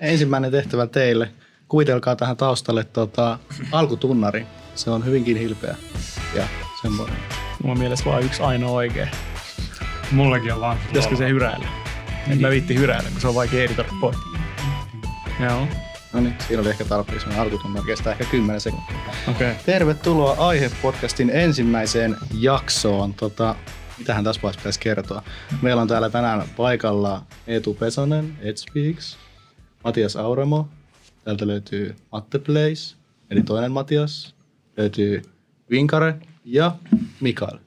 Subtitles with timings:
[0.00, 1.30] ensimmäinen tehtävä teille.
[1.68, 3.38] Kuvitelkaa tähän taustalle tota,
[3.72, 4.46] alkutunnari.
[4.74, 5.76] Se on hyvinkin hilpeä
[6.34, 6.48] ja
[6.82, 7.16] semmoinen.
[7.62, 9.08] Mulla mielestä vaan yksi ainoa oikea.
[10.10, 10.78] Mullakin on vaan.
[10.86, 11.66] Pitäisikö se hyräillä?
[12.28, 14.16] En mä viitti hyräillä, kun se on vaikea editoida pois.
[15.40, 15.68] Joo.
[16.12, 17.20] No niin, siinä oli ehkä tarpeeksi.
[17.20, 18.96] Semmoinen alkutunnari kestää ehkä 10 sekuntia.
[19.28, 19.50] Okei.
[19.50, 19.62] Okay.
[19.66, 23.14] Tervetuloa Aihe-podcastin ensimmäiseen jaksoon.
[23.14, 23.54] Tota,
[23.98, 25.22] mitähän tässä vaiheessa pitäisi kertoa?
[25.62, 29.18] Meillä on täällä tänään paikalla Eetu Pesonen, Speaks,
[29.88, 30.68] Matias Auramo,
[31.24, 32.96] täältä löytyy Matte Place,
[33.30, 34.34] eli toinen Matias,
[34.76, 35.22] löytyy
[35.70, 36.76] Vinkare ja
[37.20, 37.58] Mikael.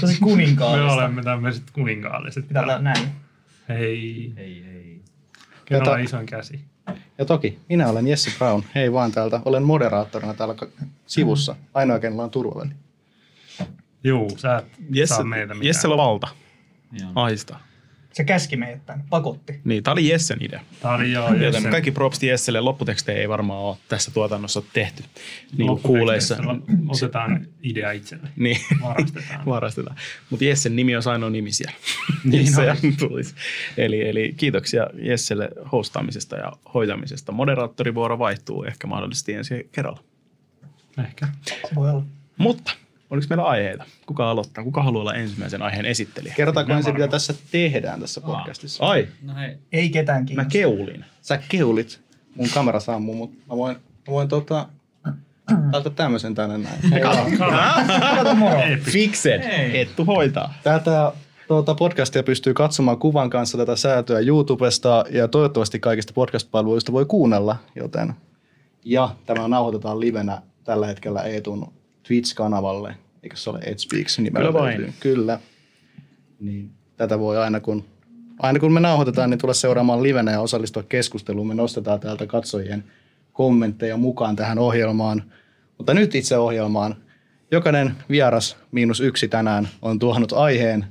[0.00, 0.94] Tosi Me kuninkaallista.
[0.94, 2.48] olemme tämmöiset kuninkaalliset.
[2.48, 3.08] Pitää olla näin.
[3.68, 4.32] Hei.
[4.36, 5.00] Ei, ei.
[5.64, 6.60] Kerro Jota- ison käsi.
[7.18, 8.62] Ja toki, minä olen Jesse Brown.
[8.74, 9.40] Hei vaan täältä.
[9.44, 10.54] Olen moderaattorina täällä
[11.06, 11.56] sivussa.
[11.74, 12.70] Ainoa, kenellä on turvaväli.
[14.04, 15.66] Juu, sä et Jesse, saa meitä mitään.
[15.66, 16.28] Jessellä on valta.
[17.14, 17.58] Aista.
[18.16, 19.60] Se käski meidät tänne, pakotti.
[19.64, 20.60] Niin, tää oli Jessen idea.
[20.82, 22.60] Tää oli joo, Joten Jessen kaikki propsti Jesselle.
[22.60, 25.04] Lopputekstejä ei varmaan ole tässä tuotannossa tehty.
[25.58, 26.36] Niin kuin kuuleissa.
[26.88, 28.28] Otetaan idea itselle.
[28.36, 28.60] Niin.
[28.82, 29.46] Varastetaan.
[29.54, 29.96] Varastetaan.
[30.30, 31.76] Mutta Jessen nimi on ainoa nimi siellä.
[32.24, 32.52] Niin
[32.98, 33.34] tulisi.
[33.76, 37.32] Eli, eli kiitoksia Jesselle hostaamisesta ja hoitamisesta.
[37.32, 40.00] Moderaattorivuoro vaihtuu ehkä mahdollisesti ensi kerralla.
[40.98, 41.28] Ehkä.
[41.46, 42.04] Se voi olla.
[42.38, 42.72] Mutta
[43.10, 43.84] oliko meillä aiheita?
[44.06, 44.64] Kuka aloittaa?
[44.64, 46.34] Kuka haluaa olla ensimmäisen aiheen esittelijä?
[46.36, 48.84] Kerrotaanko Minä ensin, mitä tässä tehdään tässä podcastissa?
[48.84, 50.50] Ai, No hei, Ei ketään mä kiinnosta.
[50.50, 51.04] keulin.
[51.22, 52.00] Sä keulit.
[52.34, 54.68] Mun kamera sammuu, mutta mä voin, mä voin tota,
[55.72, 56.80] laittaa tämmöisen tänne näin.
[58.80, 59.42] Fixed.
[59.74, 60.54] Ettu hoitaa.
[60.62, 61.12] Tätä
[61.48, 67.56] tuota, podcastia pystyy katsomaan kuvan kanssa tätä säätöä YouTubesta ja toivottavasti kaikista podcast-palveluista voi kuunnella,
[67.74, 68.14] joten
[68.84, 71.72] ja tämä nauhoitetaan livenä tällä hetkellä Eetun
[72.06, 74.94] Twitch-kanavalle, eikö se ole Ed Speaks nimellä Kyllä vain.
[75.00, 75.40] Kyllä.
[76.40, 77.84] Niin, tätä voi aina kun,
[78.38, 81.46] aina kun me nauhoitetaan, niin tulla seuraamaan livenä ja osallistua keskusteluun.
[81.46, 82.84] Me nostetaan täältä katsojien
[83.32, 85.22] kommentteja mukaan tähän ohjelmaan.
[85.78, 86.96] Mutta nyt itse ohjelmaan.
[87.50, 90.84] Jokainen vieras miinus yksi tänään on tuonut aiheen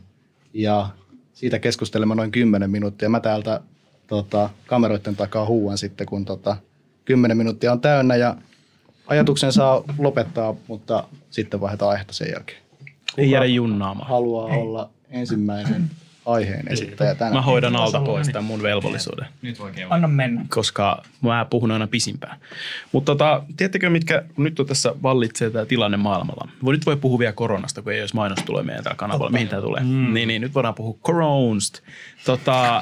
[0.54, 0.90] ja
[1.34, 3.09] siitä keskustelemme noin 10 minuuttia.
[3.09, 3.62] Mä täältä
[4.08, 6.58] tota, kameroiden takaa huuan sitten, kun tota,
[7.06, 8.38] 10 minuuttia on täynnä ja
[9.08, 12.58] ajatuksen saa lopettaa, mutta sitten vaihdetaan aihetta sen jälkeen.
[13.18, 14.10] Ei jäädä junnaamaan.
[14.10, 15.90] Haluaa olla ensimmäinen
[16.26, 17.36] aiheen esittäjä tänään.
[17.36, 19.26] Mä hoidan alta pois tämän mun velvollisuuden.
[19.42, 19.96] nyt voi keulata.
[19.96, 20.46] Anna mennä.
[20.50, 22.38] koska mä puhun aina pisimpään.
[22.92, 26.50] Mutta tota, tiedättekö, mitkä nyt on tässä vallitsee tämä tilanne maailmalla?
[26.62, 29.84] Nyt voi puhua vielä koronasta, kun ei olisi mainostuloja meidän täällä kanavalla, mihin tämä tulee.
[29.84, 30.14] Mm.
[30.14, 31.80] Niin, niin, nyt voidaan puhua coronasta.
[32.26, 32.82] Tota,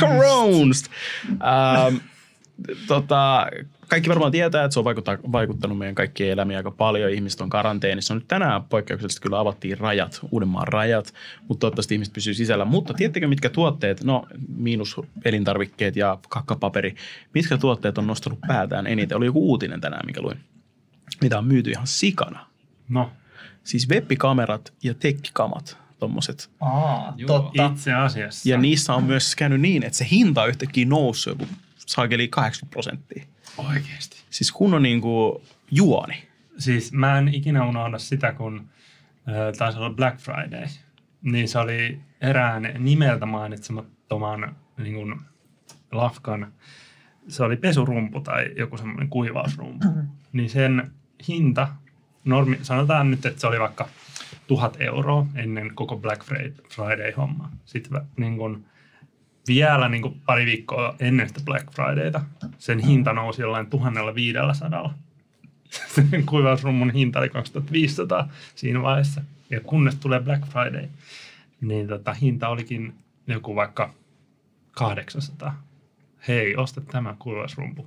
[0.00, 0.90] coronasta.
[1.28, 1.96] Ähm,
[2.86, 3.46] tota,
[3.88, 7.10] kaikki varmaan tietää, että se on vaikuttaa, vaikuttanut meidän kaikkien elämiä aika paljon.
[7.10, 8.14] Ihmiset on karanteenissa.
[8.14, 11.14] Nyt tänään poikkeuksellisesti kyllä avattiin rajat, Uudenmaan rajat,
[11.48, 12.64] mutta toivottavasti ihmiset pysyy sisällä.
[12.64, 16.94] Mutta tiedättekö, mitkä tuotteet, no miinus elintarvikkeet ja kakkapaperi,
[17.34, 19.16] mitkä tuotteet on nostanut päätään eniten?
[19.16, 20.40] Oli joku uutinen tänään, mikä luin.
[21.20, 22.46] Mitä on myyty ihan sikana.
[22.88, 23.10] No,
[23.64, 26.50] Siis webbikamerat ja tekkikamat, tommoset.
[26.60, 27.26] Aa, Joo.
[27.26, 27.66] totta.
[27.66, 28.48] itse asiassa.
[28.48, 31.52] Ja niissä on myös käynyt niin, että se hinta on yhtäkkiä noussut joku
[31.86, 33.24] saakeli 80 prosenttia.
[33.58, 34.16] Oikeesti.
[34.30, 36.28] Siis kun on niin kuin juoni.
[36.58, 38.68] Siis mä en ikinä unohda sitä, kun
[39.28, 40.66] äh, taisi olla Black Friday.
[41.22, 45.20] Niin se oli erään nimeltä mainitsemattoman niin kuin,
[45.92, 46.52] lafkan.
[47.28, 49.86] Se oli pesurumpu tai joku semmoinen kuivausrumpu.
[50.32, 50.90] Niin sen
[51.28, 51.68] hinta,
[52.24, 53.88] normi, sanotaan nyt, että se oli vaikka
[54.46, 56.24] tuhat euroa ennen koko Black
[56.68, 57.50] Friday-hommaa.
[57.64, 58.66] Sitten niin kuin,
[59.48, 62.20] vielä niin kuin pari viikkoa ennen sitä Black Fridayta
[62.58, 64.94] sen hinta nousi jollain 1500
[65.94, 69.22] sen kuivausrummun hinta oli 2500 siinä vaiheessa.
[69.50, 70.88] Ja kunnes tulee Black Friday,
[71.60, 72.94] niin tota, hinta olikin
[73.26, 73.94] joku vaikka
[74.72, 75.62] 800.
[76.28, 77.86] Hei, osta tämä kuivausrumpu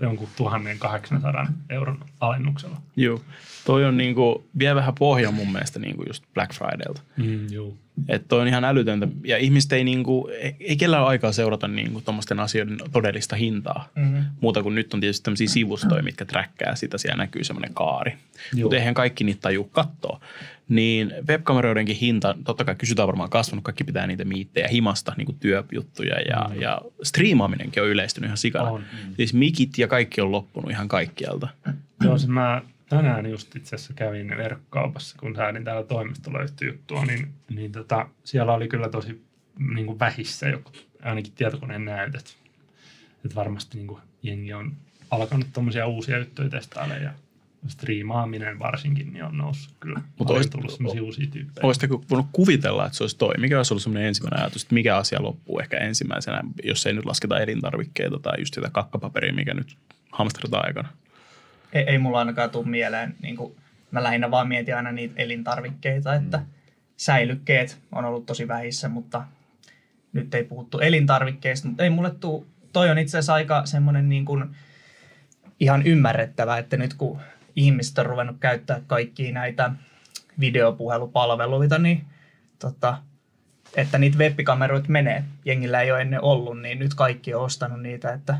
[0.00, 2.76] jonkun 1800 euron alennuksella.
[2.96, 3.20] Joo.
[3.64, 7.02] Toi on niinku, vie vähän pohja mun mielestä niinku just Black Fridaylta.
[7.16, 7.74] Mm, joo.
[8.08, 9.08] Että toi on ihan älytöntä.
[9.24, 13.88] Ja ihmiset ei, niinku, ei, ei kellään ole aikaa seurata niinku tuommoisten asioiden todellista hintaa.
[13.94, 14.18] Mhm.
[14.40, 16.98] Muuta kuin nyt on tietysti tämmöisiä sivustoja, mitkä träkkää sitä.
[16.98, 18.16] Siellä näkyy semmoinen kaari.
[18.62, 20.20] Mutta eihän kaikki niitä tajuu katsoa.
[20.68, 23.64] Niin webkameroidenkin hinta, totta kai kysytään varmaan kasvanut.
[23.64, 26.20] Kaikki pitää niitä miittejä himasta, niinku työjuttuja.
[26.20, 26.60] Ja, mm.
[26.60, 28.70] ja striimaaminenkin on yleistynyt ihan sikana.
[28.70, 28.82] On.
[29.16, 31.48] Siis mikit ja kaikki on loppunut ihan kaikkialta.
[32.04, 37.04] Joo, se mä tänään just itse asiassa kävin verkkokaupassa, kun säädin täällä toimistolla yhtä juttua,
[37.04, 39.22] niin, niin tota, siellä oli kyllä tosi
[39.74, 40.70] niin kuin vähissä joku,
[41.02, 42.36] ainakin tietokoneen näytöt.
[43.24, 44.72] Että varmasti niin kuin jengi on
[45.10, 47.12] alkanut tuommoisia uusia juttuja testailemaan ja
[47.68, 49.98] striimaaminen varsinkin niin on noussut kyllä.
[49.98, 51.66] Mut Mutta on olis- tullut sellaisia uusia tyyppejä.
[51.66, 53.34] Olisitteko voinut kuvitella, että se olisi toi?
[53.38, 57.04] Mikä olisi ollut semmoinen ensimmäinen ajatus, että mikä asia loppuu ehkä ensimmäisenä, jos ei nyt
[57.04, 59.76] lasketa elintarvikkeita tai just sitä kakkapaperia, mikä nyt
[60.12, 60.88] hamstrataan aikana?
[61.76, 63.56] Ei, ei mulla ainakaan tule mieleen, niin kuin,
[63.90, 66.42] mä lähinnä vaan mietin aina niitä elintarvikkeita, että
[66.96, 69.24] säilykkeet on ollut tosi vähissä, mutta
[70.12, 74.24] nyt ei puhuttu elintarvikkeista, mutta ei mulle tuu, toi on itse asiassa aika semmoinen niin
[74.24, 74.56] kuin
[75.60, 77.20] ihan ymmärrettävä, että nyt kun
[77.56, 79.70] ihmiset on ruvennut käyttää kaikkia näitä
[80.40, 82.04] videopuhelupalveluita, niin
[82.58, 82.98] tota,
[83.74, 85.24] että niitä webbikameroita menee.
[85.44, 88.38] Jengillä ei ole ennen ollut, niin nyt kaikki on ostanut niitä, että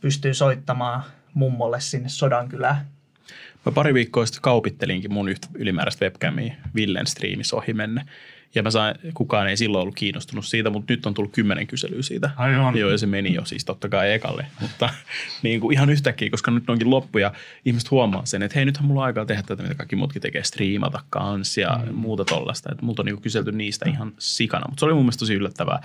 [0.00, 1.02] pystyy soittamaan
[1.34, 2.86] mummolle sinne Sodankylään.
[3.66, 8.04] Mä pari viikkoa sitten kaupittelinkin mun ylimääräistä webcamia Villen striimissä ohi menne.
[8.54, 12.02] Ja mä sain, kukaan ei silloin ollut kiinnostunut siitä, mutta nyt on tullut kymmenen kyselyä
[12.02, 12.30] siitä.
[12.36, 12.76] Aivan.
[12.76, 14.46] Joo, ja se meni jo siis totta kai ekalle.
[14.60, 14.90] Mutta
[15.42, 17.32] niin kuin ihan yhtäkkiä, koska nyt onkin loppu ja
[17.64, 20.44] ihmiset huomaa sen, että hei, nythän mulla on aikaa tehdä tätä, mitä kaikki muutkin tekee,
[20.44, 21.94] striimata kans ja mm.
[21.94, 22.72] muuta tollasta.
[22.72, 25.34] Että multa on niin kuin kyselty niistä ihan sikana, mutta se oli mun mielestä tosi
[25.34, 25.82] yllättävää.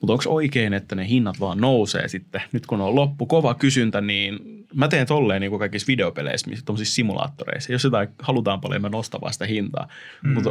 [0.00, 2.42] Mutta onko oikein, että ne hinnat vaan nousee sitten?
[2.52, 4.38] Nyt kun on loppu, kova kysyntä, niin
[4.74, 7.72] mä teen tolleen niin kuin kaikissa videopeleissä, tuollaisissa simulaattoreissa.
[7.72, 9.88] Jos jotain halutaan paljon, mä nostan vaan sitä hintaa.
[10.22, 10.32] Mm.
[10.32, 10.50] Mutta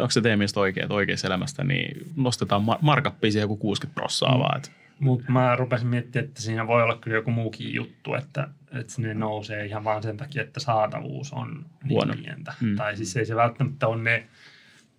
[0.00, 4.34] onko se teidän mielestä oikein, että oikeassa elämästä niin nostetaan mar- markappiin joku 60 prossaa
[4.34, 4.38] mm.
[4.40, 4.56] vaan.
[4.56, 4.70] Että
[5.00, 9.14] Mutta mä rupesin miettimään, että siinä voi olla kyllä joku muukin juttu, että, että ne
[9.14, 12.14] nousee ihan vaan sen takia, että saatavuus on Huono.
[12.14, 12.54] niin pientä.
[12.60, 12.68] Mm.
[12.68, 12.76] Mm.
[12.76, 14.26] Tai siis ei se välttämättä ole ne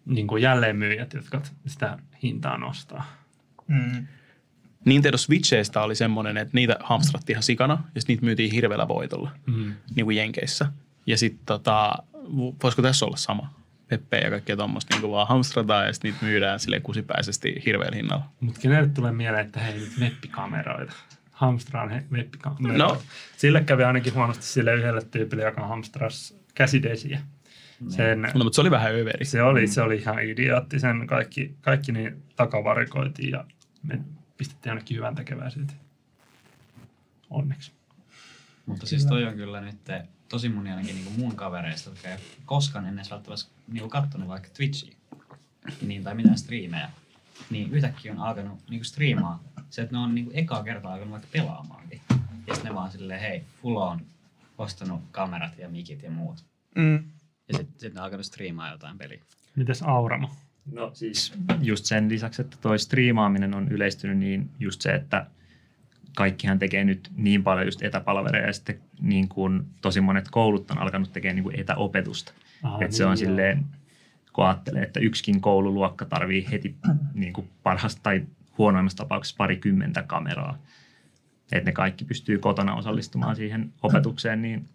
[0.06, 3.06] niin kuin jälleenmyyjät, jotka sitä hintaa nostaa.
[3.68, 4.08] Mm.
[4.86, 9.32] Nintendo Switcheistä oli semmoinen, että niitä hamstrattiin ihan sikana ja sitten niitä myytiin hirveällä voitolla,
[9.46, 9.74] Mm.
[9.96, 10.66] niin kuin Jenkeissä.
[11.06, 11.94] Ja sitten tota,
[12.64, 13.54] voisiko tässä olla sama?
[13.88, 18.30] Peppe ja kaikkea tuommoista niin vaan hamstrataan ja sitten niitä myydään sille kusipäisesti hirveällä hinnalla.
[18.40, 20.94] Mutta kenelle tulee mieleen, että hei nyt webbikameroita.
[21.32, 22.84] Hamstraan he webbikameroita.
[22.84, 22.94] No.
[22.94, 23.02] No.
[23.38, 27.20] Sille kävi ainakin huonosti sille yhdelle tyypille, joka hamstras käsidesiä.
[27.90, 29.26] Sen, No, mutta se oli vähän överi.
[29.26, 30.80] se, oli, se oli ihan idiootti.
[30.80, 33.46] Sen kaikki, kaikki niin takavarikoitiin ja
[33.84, 34.00] me
[34.38, 35.74] pistettiin ainakin hyvän tekevää silti.
[37.30, 37.72] Onneksi.
[38.66, 39.78] Mutta siis toi on kyllä nyt
[40.30, 44.96] tosi moni ainakin niin mun kavereista, jotka ei koskaan ennen välttämättä niin kattonut vaikka Twitchiä
[45.82, 46.90] niin, tai mitään striimejä,
[47.50, 49.44] niin yhtäkkiä on alkanut niin striimaa.
[49.70, 52.02] Se, että ne on niin ekaa kertaa alkanut vaikka pelaamaankin.
[52.48, 54.02] Ja sitten ne vaan silleen, hei, full on
[54.58, 56.46] ostanut kamerat ja mikit ja muut.
[56.76, 57.04] Mm.
[57.48, 59.24] Ja sitten sit ne on alkanut striimaa jotain peliä.
[59.56, 60.30] Mites Auramo?
[60.72, 65.28] No siis just sen lisäksi, että toi striimaaminen on yleistynyt, niin just se, että
[66.16, 70.78] kaikkihan tekee nyt niin paljon just etäpalvereja ja sitten niin kuin tosi monet koulut on
[70.78, 72.34] alkanut tekemään niin kuin etäopetusta.
[72.64, 73.66] Ah, että se on niin, silleen,
[74.34, 76.76] kun ajattelee, että yksikin koululuokka tarvii heti
[77.14, 78.24] niin kuin parhaasta tai
[78.58, 80.58] huonoimmassa tapauksessa parikymmentä kameraa.
[81.52, 84.70] Että ne kaikki pystyy kotona osallistumaan siihen opetukseen, niin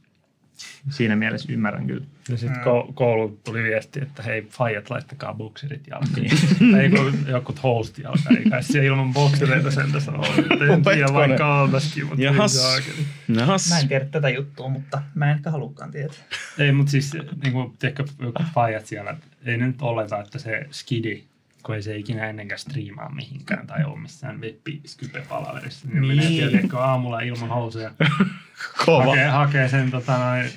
[0.91, 2.07] siinä mielessä ymmärrän kyllä.
[2.29, 6.13] Ja sitten ko- kouluun tuli viesti, että hei, faijat, laittakaa bokserit jalkaan.
[6.61, 6.77] Niin.
[6.81, 10.27] Ei kun jotkut host jalkaan, ei kai siellä ilman boksereita sen tässä ole.
[10.75, 12.83] En tiedä, vaikka oltaisikin, mutta Jahas.
[13.29, 13.71] Nahas.
[13.71, 16.19] Mä en tiedä tätä juttua, mutta mä en ehkä halukkaan tietää.
[16.59, 17.13] Ei, mutta siis
[17.43, 21.25] niin kuin, tiedätkö, joku faijat siellä, ei ne nyt oleta, että se skidi,
[21.69, 26.17] kun ei se ikinä ennenkään striimaa mihinkään tai ole missään web-skype-palaverissa, niin, niin.
[26.17, 27.91] menee tiedätkö, aamulla ilman housuja,
[28.87, 29.05] Kova.
[29.05, 30.50] hakee, hakee sen tota, noin,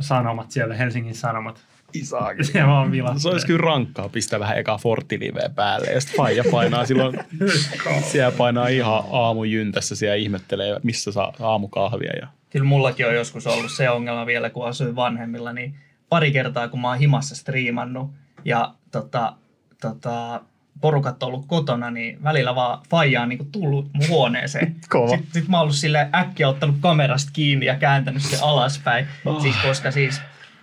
[0.00, 1.66] sanomat siellä, Helsingin Sanomat.
[1.92, 2.44] Isaakin.
[2.46, 3.20] Siellä vaan vilattelee.
[3.20, 7.18] Se olisi kyllä rankkaa pistää vähän eka Fortiliveä päälle ja sitten faija painaa silloin,
[8.12, 12.12] siellä painaa ihan aamujyntässä siellä ihmettelee, missä saa aamukahvia.
[12.20, 12.28] Ja...
[12.50, 15.74] Kyllä mullakin on joskus ollut se ongelma vielä, kun asuin vanhemmilla, niin
[16.08, 18.10] pari kertaa, kun mä oon himassa striimannut
[18.44, 19.36] ja tota,
[19.80, 20.40] tota,
[20.80, 24.76] porukat on ollut kotona, niin välillä vaan faija on niin tullut mun huoneeseen.
[24.88, 25.08] Kova.
[25.08, 29.06] Sitten sit mä oon ollut sille äkkiä ottanut kamerasta kiinni ja kääntänyt se alaspäin.
[29.24, 29.42] Oh.
[29.42, 30.20] Siis, koska siis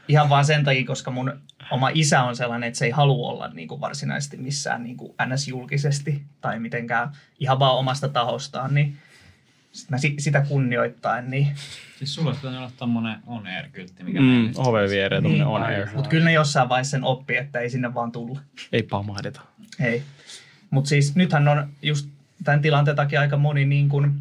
[0.08, 1.34] ihan vaan sen takia, koska mun
[1.72, 5.14] oma isä on sellainen, että se ei halua olla niin kuin varsinaisesti missään niin kuin
[5.26, 8.98] ns-julkisesti tai mitenkään ihan vaan omasta tahostaan, niin
[9.90, 11.48] mä si- sitä kunnioittain, niin
[11.98, 14.52] Siis sulla olisi pitänyt olla tommonen on air-kyltti, mikä Mm, menee.
[14.58, 15.34] oven viereen Niin.
[15.34, 15.88] niin, on air.
[15.96, 18.40] Mutta kyllä ne jossain vaiheessa sen oppii, että ei sinne vaan tulla.
[18.72, 19.42] Ei pamahdeta.
[19.80, 20.04] Ei.
[20.70, 22.10] Mutta siis nythän on just
[22.44, 24.12] tämän tilanteen takia aika moni niin kuin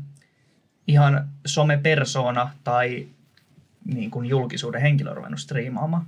[0.86, 3.06] ihan somepersona tai
[3.84, 6.06] niin kuin julkisuuden henkilö ruvennut striimaamaan.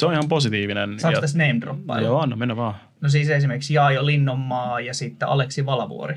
[0.00, 1.00] Se on ihan positiivinen.
[1.00, 2.00] Saanko ja- tässä name droppaa?
[2.00, 2.74] Joo, anna mennä vaan.
[3.00, 6.14] No siis esimerkiksi Jaajo Linnonmaa ja sitten Aleksi Valavuori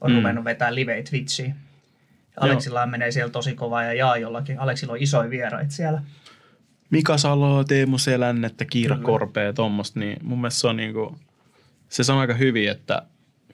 [0.00, 0.14] on Mm.
[0.14, 0.18] mm.
[0.20, 1.54] ruvennut vetää live Twitchiin.
[2.36, 4.58] Aleksilla menee siellä tosi kovaa ja Jaajollakin.
[4.58, 6.02] Aleksilla on isoja vieraita siellä.
[6.90, 11.18] Mika Salo, Teemu Selännettä, Kiira Korpea ja tommoista, niin mun mielestä se on niinku,
[11.88, 13.02] se sanoo aika hyvin, että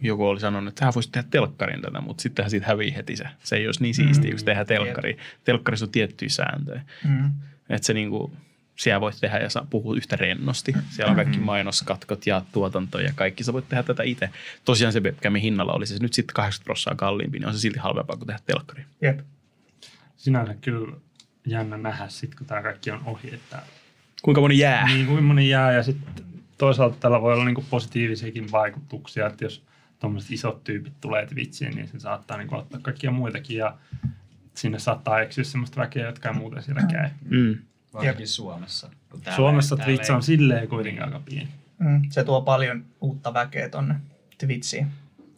[0.01, 3.25] joku oli sanonut, että hän voisi tehdä telkkarin tätä, mutta sittenhän siitä hävii heti se.
[3.43, 5.17] Se ei olisi niin siistiä, kun se tehdään telkkari.
[5.45, 6.83] Telkkarissa on tiettyjä sääntöjä.
[7.05, 7.31] Mm.
[7.71, 8.33] Että se niinku,
[8.79, 10.73] siellä voit tehdä ja saa puhua yhtä rennosti.
[10.91, 13.45] Siellä on kaikki mainoskatkot ja tuotanto ja kaikki.
[13.45, 14.31] Sä voit tehdä tätä itse.
[14.65, 17.79] Tosiaan se webcamin hinnalla oli se nyt sitten 80 prosenttia kalliimpi, niin on se silti
[17.79, 18.85] halvempaa kuin tehdä telkkari.
[19.03, 19.21] Jep.
[20.17, 20.97] Sinänsä kyllä
[21.47, 23.63] jännä nähdä sit, kun tämä kaikki on ohi, että
[24.23, 24.87] Kuinka moni jää?
[24.87, 26.25] niin kuin moni jää ja sitten
[26.59, 29.65] toisaalta tällä voi olla niin kuin positiivisiakin vaikutuksia, että jos
[29.99, 33.79] tuommoiset isot tyypit tulee Twitchiin, niin se saattaa niin kuin ottaa kaikkia muitakin ja
[34.55, 37.09] sinne saattaa eksyä semmoista väkeä, jotka ei muuten siellä käy.
[37.25, 37.59] Mm.
[37.99, 38.91] Varsinkin Suomessa.
[39.25, 41.49] täällä Suomessa ei- täällä Twitch on silleen kuitenkin aika pieni.
[41.79, 43.95] Mm, se tuo paljon uutta väkeä tonne
[44.39, 44.87] Twitchiin.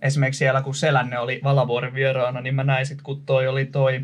[0.02, 4.00] Esimerkiksi siellä, kun Selänne oli Valavuoren vieraana, niin mä näin sit, kun toi oli toi,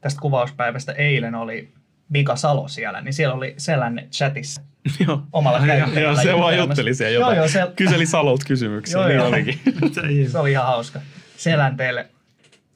[0.00, 1.68] tästä kuvauspäivästä eilen oli
[2.08, 4.60] Mika Salo siellä, niin siellä oli Selänne chatissa
[5.06, 5.22] Joo.
[5.32, 7.36] omalla käyttäjällä joo, se vaan jutteli siellä Joo, jotain.
[7.36, 9.28] joo, se, Kyseli Salolta kysymyksiä, Joo, niin joo.
[9.28, 9.60] olikin.
[10.32, 11.00] se oli ihan hauska.
[11.36, 12.08] Selänteelle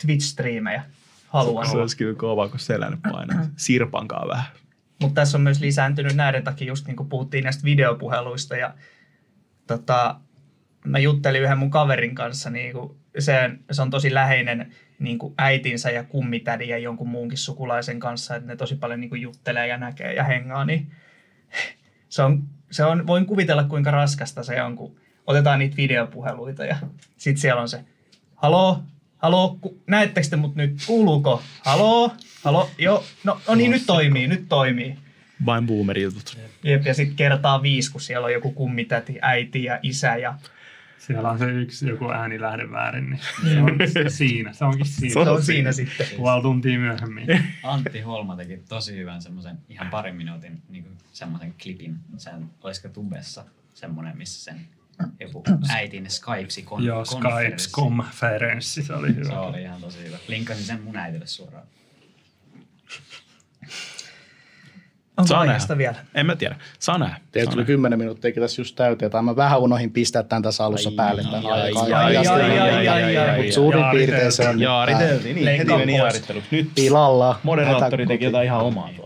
[0.06, 0.80] Twitch-striimejä
[1.28, 1.66] haluan.
[1.70, 3.46] Se olisi kyllä kova, kun selän painaa.
[3.56, 4.44] Sirpankaa vähän.
[5.00, 8.74] Mutta tässä on myös lisääntynyt näiden takia, just niin kuin puhuttiin näistä videopuheluista ja
[9.66, 10.20] tota,
[10.84, 15.34] mä juttelin yhden mun kaverin kanssa, niin kuin se, se on tosi läheinen niin kuin
[15.38, 19.66] äitinsä ja kummitädin ja jonkun muunkin sukulaisen kanssa, että ne tosi paljon niin kuin juttelee
[19.66, 20.90] ja näkee ja hengaa, niin
[22.08, 26.76] se on, se on, voin kuvitella kuinka raskasta se on, kun otetaan niitä videopuheluita ja
[27.16, 27.84] sitten siellä on se,
[28.34, 28.82] haloo,
[29.26, 32.12] haloo, ku, näettekö te mut nyt, kuuluuko, haloo,
[32.45, 34.97] haloo, joo, no, no niin, nyt toimii, nyt toimii.
[35.47, 36.38] Vain boomerijutut.
[36.62, 40.35] Jep, ja sitten kertaa viisi, kun siellä on joku kummitäti, äiti ja isä ja
[40.99, 43.21] Siellä on se yksi joku ääni lähde väärin, niin
[43.92, 44.52] se on siinä.
[44.52, 45.25] Se onkin siinä.
[45.25, 46.06] se on siinä sitten.
[46.16, 47.26] Puoli tuntia myöhemmin.
[47.62, 51.97] Antti Holma teki tosi hyvän semmoisen ihan parin minuutin niin semmoisen klipin.
[52.16, 54.61] Sen, olisiko tubessa semmoinen, missä sen
[55.20, 57.68] joku äitin Skypesi kon, Joo, konferenssi.
[57.70, 59.40] Skypes-konferenssi, se oli Se hyvä.
[59.40, 60.16] oli ihan tosi hyvä.
[60.28, 61.66] Linkkasin sen mun äitille suoraan.
[65.18, 65.78] Onko Saa nähdä.
[65.78, 65.94] vielä?
[66.14, 66.56] En mä tiedä.
[66.78, 67.16] Saa nähdä.
[67.32, 67.66] Teillä tuli nähdä.
[67.72, 69.10] 10 minuuttia tässä just täyteen.
[69.10, 71.22] Tai mä vähän unohin pistää tämän tässä alussa Ai, päälle.
[71.22, 71.82] ai, Tämän ai, aikaa.
[71.82, 74.32] ai, Ja- ai, ja- ai, ja- ai, ja- ai, ja- ai, Mut ai, suurin piirtein
[74.32, 75.98] se on Jaariteltiin, niin heti meni pois.
[75.98, 76.42] jaarittelu.
[76.50, 77.40] Nyt pilalla.
[77.42, 79.05] moderaattori teki jotain ihan omaa tuolla.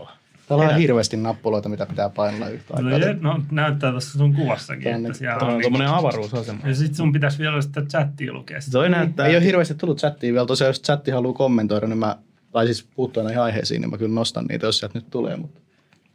[0.57, 3.09] Täällä on hirveästi nappuloita, mitä pitää painella yhtä No, aikaa.
[3.09, 6.59] je, no näyttää tuossa sun kuvassakin, Tänne- että siellä on on tuommoinen avaruusasema.
[6.67, 8.61] Ja sit sun pitäisi vielä sitä chattia lukea.
[8.61, 9.25] Se toi näyttää...
[9.27, 10.45] Ei ole hirveästi tullut chattiin vielä.
[10.45, 12.15] Tosiaan, jos chatti haluaa kommentoida, niin mä,
[12.51, 15.37] tai siis puuttua näihin aiheisiin, niin mä kyllä nostan niitä, jos sieltä nyt tulee.
[15.37, 15.61] Mutta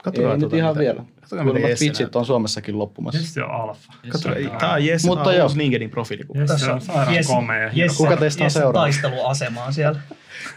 [0.03, 1.05] Katsokaa ei nyt tuota, ihan mitä- vielä.
[1.21, 2.19] Katsokaa, mitä Kuulemma näyttää.
[2.21, 3.21] on Suomessakin loppumassa.
[3.21, 3.93] Jesse on alfa.
[4.09, 5.45] Katso, Jesse ei, on tää on Jesse, Mutta tää on joo.
[5.47, 6.41] uusi LinkedIn profiilikuva.
[6.41, 7.57] Jesse on sairaan komea.
[7.59, 8.79] ja Jesse- Kuka teistä on seuraava?
[8.79, 10.01] taisteluasema on siellä.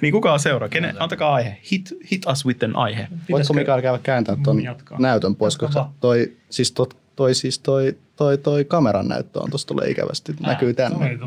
[0.02, 0.70] Niin kuka on seuraa?
[0.70, 1.02] Kenen?
[1.02, 1.58] Antakaa aihe.
[1.72, 3.08] Hit, hit us with an aihe.
[3.32, 5.00] Voitko Mikael käydä kääntää ton Jatkaa.
[5.00, 9.68] näytön pois, koska toi, siis toi, toi, siis toi, toi, toi kameran näyttö on, tosta
[9.68, 11.18] tulee ikävästi, näkyy Se tänne.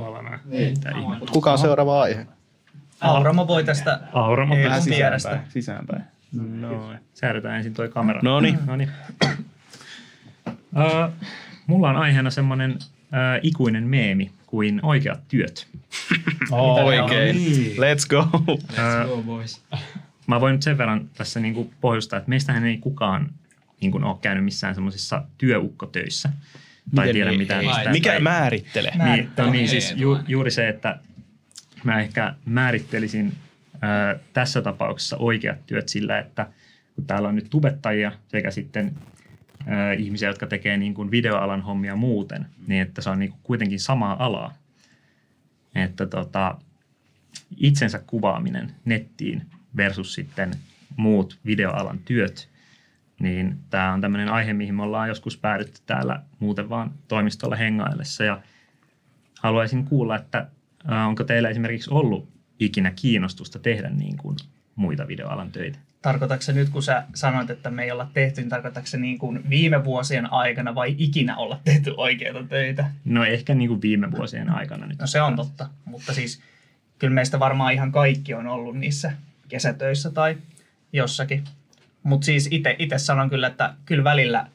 [0.53, 0.95] ihmettä.
[1.19, 2.27] Mut kuka on seuraava aihe?
[3.01, 5.41] Auramo voi tästä Auramo Ei, vierestä.
[5.49, 6.03] Sisäänpäin.
[6.61, 8.21] No, Säädetään ensin toi kamera.
[8.23, 8.59] no niin.
[8.67, 8.91] No niin.
[10.77, 11.13] Uh,
[11.67, 12.79] mulla on aiheena semmoinen uh,
[13.43, 15.67] ikuinen meemi kuin oikeat työt.
[16.51, 17.37] Oikein.
[17.37, 17.77] Niin.
[17.77, 18.29] Let's go.
[18.73, 19.63] Let's go boys.
[20.27, 23.31] Mä voin nyt sen verran tässä niin kuin pohjustaa, että meistähän ei kukaan
[23.81, 26.29] niin kuin ole käynyt missään semmoisissa työukkotöissä.
[26.95, 27.67] Tai Miten tiedä ei- mitään ei?
[27.67, 27.91] mistä.
[27.91, 28.93] Mikä tai- määrittelee?
[28.97, 30.99] Mä- Niin, no niin, siis ju, juuri se, että
[31.85, 33.33] mä ehkä määrittelisin
[33.81, 36.47] ää, tässä tapauksessa oikeat työt sillä, että
[36.95, 38.93] kun täällä on nyt tubettajia sekä sitten
[39.99, 43.81] ihmisiä, jotka tekee niin kuin videoalan hommia muuten, niin että se on niin kuin kuitenkin
[43.81, 44.55] samaa alaa.
[45.75, 46.59] Että tota,
[47.57, 50.51] itsensä kuvaaminen nettiin versus sitten
[50.97, 52.49] muut videoalan työt,
[53.21, 58.25] niin tämä on tämmöinen aihe, mihin me ollaan joskus päädytty täällä muuten vaan toimistolla hengaillessa
[58.25, 58.43] ja
[59.41, 60.49] haluaisin kuulla, että
[61.09, 62.29] onko teillä esimerkiksi ollut
[62.59, 64.37] ikinä kiinnostusta tehdä niin kuin
[64.77, 65.79] muita videoalan töitä?
[66.03, 69.19] Tarkoitatko se nyt, kun sä sanoit, että me ei olla tehty, niin tarkoitatko se niin
[69.19, 72.91] kuin viime vuosien aikana vai ikinä olla tehty oikeita töitä?
[73.05, 74.99] No ehkä niin kuin viime vuosien aikana nyt.
[74.99, 76.41] No se on totta, mutta siis
[76.99, 79.13] kyllä meistä varmaan ihan kaikki on ollut niissä
[79.49, 80.37] kesätöissä tai
[80.93, 81.45] jossakin.
[82.03, 84.47] Mutta siis itse sanon kyllä, että kyllä välillä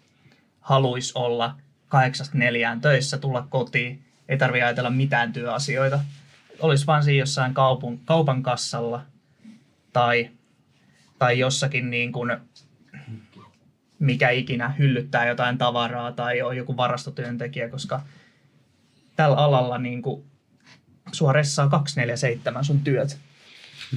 [0.61, 1.55] haluaisi olla
[1.87, 5.99] kahdeksasta neljään töissä, tulla kotiin, ei tarvitse ajatella mitään työasioita.
[6.59, 9.05] Olisi vaan siinä jossain kaupun, kaupan kassalla
[9.93, 10.29] tai,
[11.19, 12.37] tai jossakin niin kuin,
[13.99, 18.01] mikä ikinä hyllyttää jotain tavaraa tai on joku varastotyöntekijä, koska
[19.15, 20.25] tällä alalla niin kuin
[21.11, 23.17] sua ressaa 247 sun työt.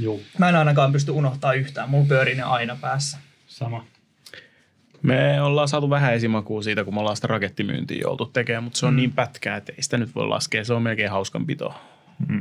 [0.00, 3.19] Joo, Mä en ainakaan pysty unohtaa yhtään, mulla pyörii ne aina päässä.
[3.47, 3.85] sama.
[5.03, 8.87] Me ollaan saatu vähän esimakua siitä, kun me ollaan sitä rakettimyyntiä joutu tekemään, mutta se
[8.87, 8.97] on mm.
[8.97, 10.65] niin pätkää, että ei sitä nyt voi laskea.
[10.65, 11.81] Se on melkein hauskanpitoa.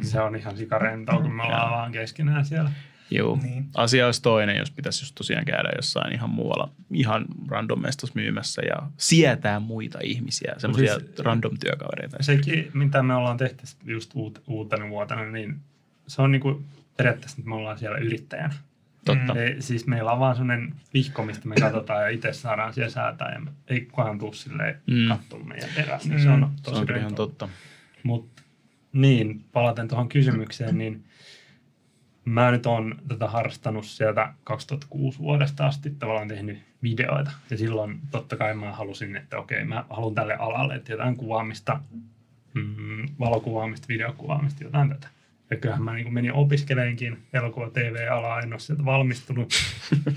[0.01, 2.71] Se on ihan sikarentoa, kun me ollaan vaan keskenään siellä.
[3.11, 3.39] Joo.
[3.43, 3.65] Niin.
[3.75, 7.81] Asia olisi toinen, jos pitäisi just tosiaan käydä jossain ihan muualla, ihan random
[8.13, 12.17] myymässä ja sietää muita ihmisiä, semmoisia siis- siis, random työkavereita.
[12.23, 15.59] Sekin, mitä me ollaan tehty just uut, uutena vuotena, niin
[16.07, 16.63] se on niinku
[16.97, 18.53] periaatteessa, että me ollaan siellä yrittäjänä.
[19.05, 19.35] Totta.
[19.41, 23.33] Ei, siis meillä on vaan sellainen vihko, mistä me katsotaan ja itse saadaan siellä säätää
[23.33, 24.95] ja ei kukaan tuu silleen mm.
[24.95, 25.07] Mm.
[25.07, 25.99] katsomaan meidän perään.
[26.05, 26.49] Niin se on Mm.
[26.55, 27.49] Se tosi on ihan totta.
[28.03, 28.41] Mutta
[28.93, 31.03] niin, palaten tuohon kysymykseen, niin
[32.25, 37.31] mä nyt oon tätä harrastanut sieltä 2006 vuodesta asti tavallaan tehnyt videoita.
[37.49, 41.79] Ja silloin totta kai mä halusin, että okei, mä haluan tälle alalle, että jotain kuvaamista,
[42.53, 45.07] mm, valokuvaamista, videokuvaamista, jotain tätä.
[45.51, 49.53] Ja kyllähän mä niin menin opiskeleenkin elokuva TV-alaa, en ole sieltä valmistunut.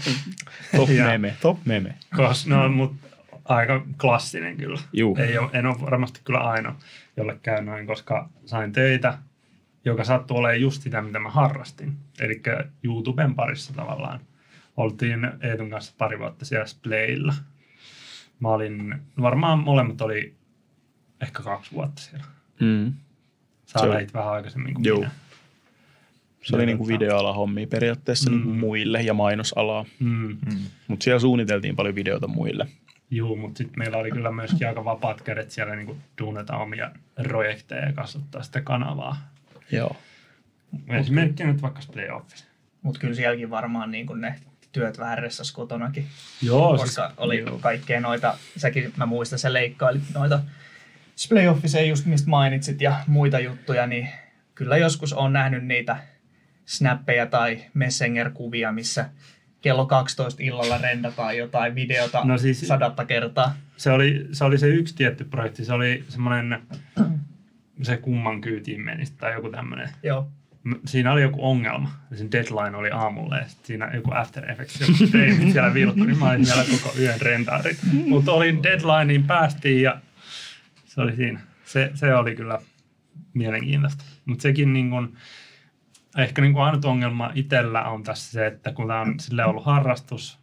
[0.76, 1.94] Top Ja- meme, top meme.
[2.16, 3.06] Kos, no, mutta
[3.44, 4.80] aika klassinen kyllä.
[4.92, 5.16] Juu.
[5.16, 6.76] Ei ole, en ole varmasti kyllä ainoa,
[7.16, 9.18] jolle käy noin, koska sain töitä,
[9.84, 11.96] joka sattui olemaan just sitä, mitä mä harrastin.
[12.20, 12.42] Eli
[12.82, 14.20] YouTuben parissa tavallaan.
[14.76, 17.34] Oltiin Eetun kanssa pari vuotta siellä Splaylla.
[18.40, 20.34] Mä olin, varmaan molemmat oli
[21.20, 22.24] ehkä kaksi vuotta siellä.
[22.60, 22.92] Mm.
[23.66, 24.98] Sä Se oli- lähit vähän aikaisemmin kuin Juu.
[24.98, 25.10] minä.
[26.42, 28.36] Se oli Ja niinku tota- videoala hommia periaatteessa mm.
[28.36, 28.58] niinku Mm.
[28.58, 30.38] muille ja mainosalaa, Mm.
[30.88, 32.66] mutta siellä suunniteltiin paljon videoita muille.
[33.10, 36.90] Joo, mutta sitten meillä oli kyllä myöskin aika vapaat kädet siellä niin duunata omia
[37.22, 39.31] projekteja ja kasvattaa sitä kanavaa.
[39.70, 39.96] Joo.
[40.88, 42.44] Esimerkkinä nyt vaikka Play Office.
[42.82, 44.34] Mutta kyllä sielläkin varmaan niin kuin ne
[44.72, 46.06] työt vähän ressas kotonakin,
[46.42, 47.58] Joo, koska siis, oli joo.
[47.58, 50.40] kaikkea noita, säkin mä muistan, sä leikkailit noita
[51.16, 54.08] Splay Officeja just mistä mainitsit ja muita juttuja, niin
[54.54, 55.96] kyllä joskus on nähnyt niitä
[56.66, 59.10] snappeja tai Messenger-kuvia, missä
[59.60, 63.54] kello 12 illalla rendataan jotain videota No siis- sadatta kertaa.
[63.76, 65.64] se, oli, se oli se yksi tietty projekti.
[65.64, 66.62] Se oli semmoinen,
[67.82, 69.88] se kumman kyytiin menisi tai joku tämmöinen.
[70.02, 70.28] Joo.
[70.86, 71.90] Siinä oli joku ongelma.
[72.14, 76.18] Sen deadline oli aamulla ja sit siinä joku After Effects joku teimi siellä vilkkui, niin
[76.18, 77.76] mä olin siellä koko yön rentaari.
[78.06, 80.00] Mutta olin deadlineen päästiin ja
[80.84, 81.40] se oli siinä.
[81.64, 82.58] Se, se oli kyllä
[83.34, 84.04] mielenkiintoista.
[84.24, 85.16] Mutta sekin niin kun,
[86.18, 89.64] ehkä niin kun ainut ongelma itsellä on tässä se, että kun tämä on sille ollut
[89.64, 90.38] harrastus,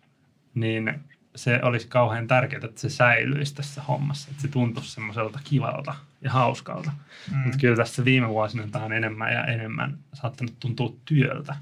[0.55, 0.99] niin
[1.35, 4.27] se olisi kauhean tärkeää, että se säilyisi tässä hommassa.
[4.31, 6.91] Että se tuntuisi semmoiselta kivalta ja hauskalta.
[7.31, 7.37] Mm.
[7.37, 11.55] Mutta kyllä tässä viime vuosina tämä on enemmän ja enemmän saattanut tuntua työltä.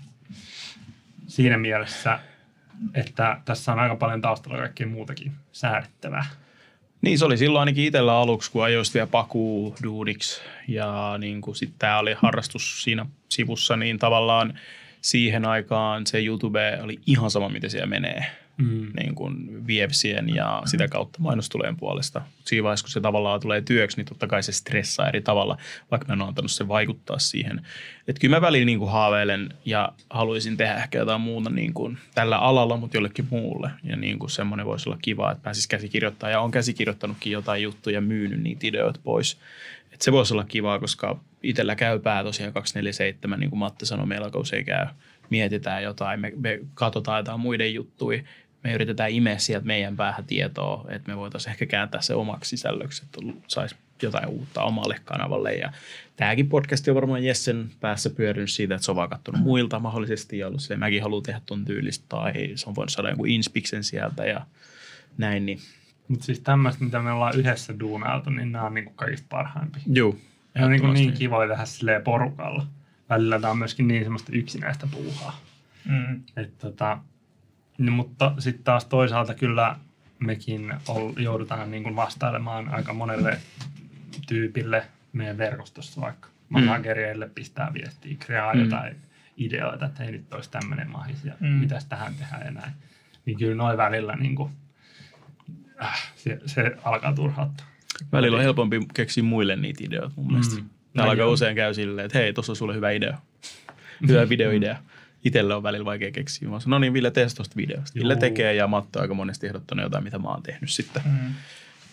[1.28, 2.20] Siinä mielessä,
[2.94, 6.26] että tässä on aika paljon taustalla kaikkea muutakin säädettävää.
[7.02, 11.56] Niin se oli silloin ainakin itsellä aluksi, kun ajoin vielä pakuu duuniksi ja niin kuin
[11.56, 14.60] sitten tämä oli harrastus siinä sivussa, niin tavallaan
[15.02, 18.26] siihen aikaan se YouTube oli ihan sama, miten siellä menee.
[18.58, 18.92] Mm.
[19.00, 22.22] niin kuin vievsien ja sitä kautta mainostulojen puolesta.
[22.46, 25.58] Siinä vaiheessa, kun se tavallaan tulee työksi, niin totta kai se stressaa eri tavalla,
[25.92, 27.62] vaikka mä en ole antanut sen vaikuttaa siihen.
[28.08, 31.98] Että kyllä mä väliin niin kuin haaveilen ja haluaisin tehdä ehkä jotain muuta niin kuin
[32.16, 33.70] tällä alalla, mutta jollekin muulle.
[33.84, 36.30] Ja niin kuin semmoinen voisi olla kiva, että pääsisi käsikirjoittaa.
[36.30, 39.38] Ja on käsikirjoittanutkin jotain juttuja, myynyt niitä ideoita pois.
[39.92, 44.32] Et se voisi olla kivaa, koska itsellä käy pää tosiaan 247, niin kuin Matti sanoi,
[44.32, 44.86] kun usein käy.
[45.30, 48.24] Mietitään jotain, me, me katsotaan jotain muiden juttuja,
[48.68, 53.04] me yritetään imeä sieltä meidän päähän tietoa, että me voitaisiin ehkä kääntää se omaksi sisällöksi,
[53.06, 55.54] että saisi jotain uutta omalle kanavalle.
[55.54, 55.72] Ja
[56.16, 60.38] tämäkin podcast on varmaan Jessen päässä pyörinyt siitä, että se on vaan katsonut muilta mahdollisesti
[60.38, 63.84] ja ollut se, mäkin haluan tehdä ton tyylistä tai se on voinut saada jonkun inspiksen
[63.84, 64.46] sieltä ja
[65.18, 65.46] näin.
[65.46, 65.60] Niin.
[66.08, 69.82] Mutta siis tämmöistä, mitä me ollaan yhdessä duunailtu, niin nämä on niinku kaikista parhaimpia.
[69.94, 70.20] Juu.
[70.56, 72.68] Ja on niinku niin kivoja tehdä silleen porukalla.
[73.10, 75.40] Välillä tämä on myöskin niin semmoista yksinäistä puuhaa.
[75.86, 76.22] Mm.
[76.38, 77.00] Et tota,
[77.78, 79.76] no, mutta sitten taas toisaalta kyllä
[80.20, 83.38] mekin ol, joudutaan niin kuin vastailemaan aika monelle
[84.28, 88.64] tyypille meidän verkostossa vaikka managereille pistää viestiä, kreaa Mm.
[88.64, 88.96] jotain
[89.38, 91.48] ideoita, että hei nyt olisi tämmöinen mahis ja Mm.
[91.48, 91.54] mm.
[91.54, 92.72] mitäs tähän tehdään ja näin.
[93.26, 94.52] Niin kyllä noin välillä niin kuin,
[95.84, 97.66] äh, se, se alkaa turhauttaa.
[98.12, 100.56] Välillä on helpompi keksiä muille niitä ideoita mun mielestä.
[100.56, 100.62] Mm.
[100.62, 100.70] Mm.
[100.96, 103.18] Täällä aika usein käy silleen, että hei, tuossa on sulle hyvä idea.
[104.08, 104.78] Hyvä videoidea.
[105.24, 106.50] Itelle on välillä vaikea keksiä.
[106.50, 108.00] Mä sanon, no niin, Ville, tee tuosta videosta.
[108.00, 108.20] Ville Juu.
[108.20, 111.02] tekee ja Matto on aika monesti ehdottanut jotain, mitä mä oon tehnyt sitten.
[111.06, 111.34] Mm.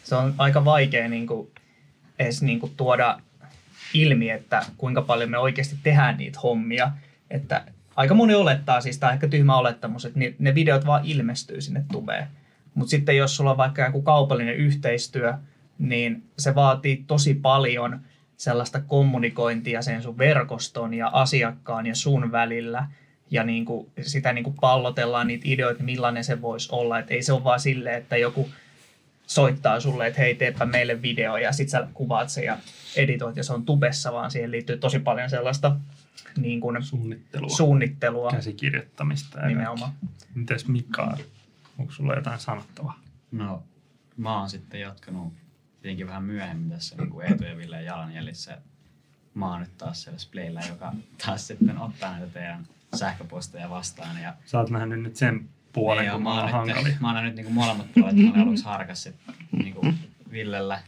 [0.05, 1.49] Se on aika vaikea niin kuin,
[2.19, 3.21] edes niin kuin, tuoda
[3.95, 6.91] ilmi, että kuinka paljon me oikeasti tehdään niitä hommia.
[7.31, 7.65] Että
[7.97, 11.85] aika moni olettaa, siis tämä on ehkä tyhmä olettamus, että ne videot vaan ilmestyy sinne
[11.93, 12.27] tubeen.
[12.75, 15.35] Mutta sitten jos sulla on vaikka joku kaupallinen yhteistyö,
[15.79, 18.01] niin se vaatii tosi paljon
[18.37, 22.87] sellaista kommunikointia sen sun verkoston ja asiakkaan ja sun välillä.
[23.31, 26.99] Ja niin kuin, sitä niin kuin pallotellaan niitä ideoita, millainen se voisi olla.
[26.99, 28.49] Et ei se ole vaan silleen, että joku
[29.27, 32.59] soittaa sulle, että hei teepä meille video ja sit sä kuvaat sen ja
[32.97, 35.77] editoit ja se on tubessa, vaan siihen liittyy tosi paljon sellaista
[36.37, 39.41] niin kuin Suunnittelua, suunnittelua käsikirjoittamista.
[39.41, 39.91] ja nimenomaan.
[39.91, 40.29] kaikkea.
[40.35, 41.19] Mites Mika,
[41.79, 43.01] onko sulla jotain sanottavaa?
[43.33, 43.63] No,
[44.17, 45.33] mä oon sitten jatkanut
[45.83, 48.59] tietenkin vähän myöhemmin tässä niin kuin Eetu ja Ville jalanjäljissä.
[49.35, 50.93] Mä oon nyt taas siellä Splayllä, joka
[51.27, 54.23] taas sitten ottaa näitä teidän sähköposteja vastaan.
[54.23, 56.97] Ja Sä oot nähnyt nyt sen puolen, Ei oo, kun mä oon nyt, hankali.
[57.01, 58.17] mä oon nähnyt niinku molemmat puolet.
[58.17, 59.09] Mä olin aluksi harkas
[59.53, 59.95] niinku
[60.31, 60.81] Villellä.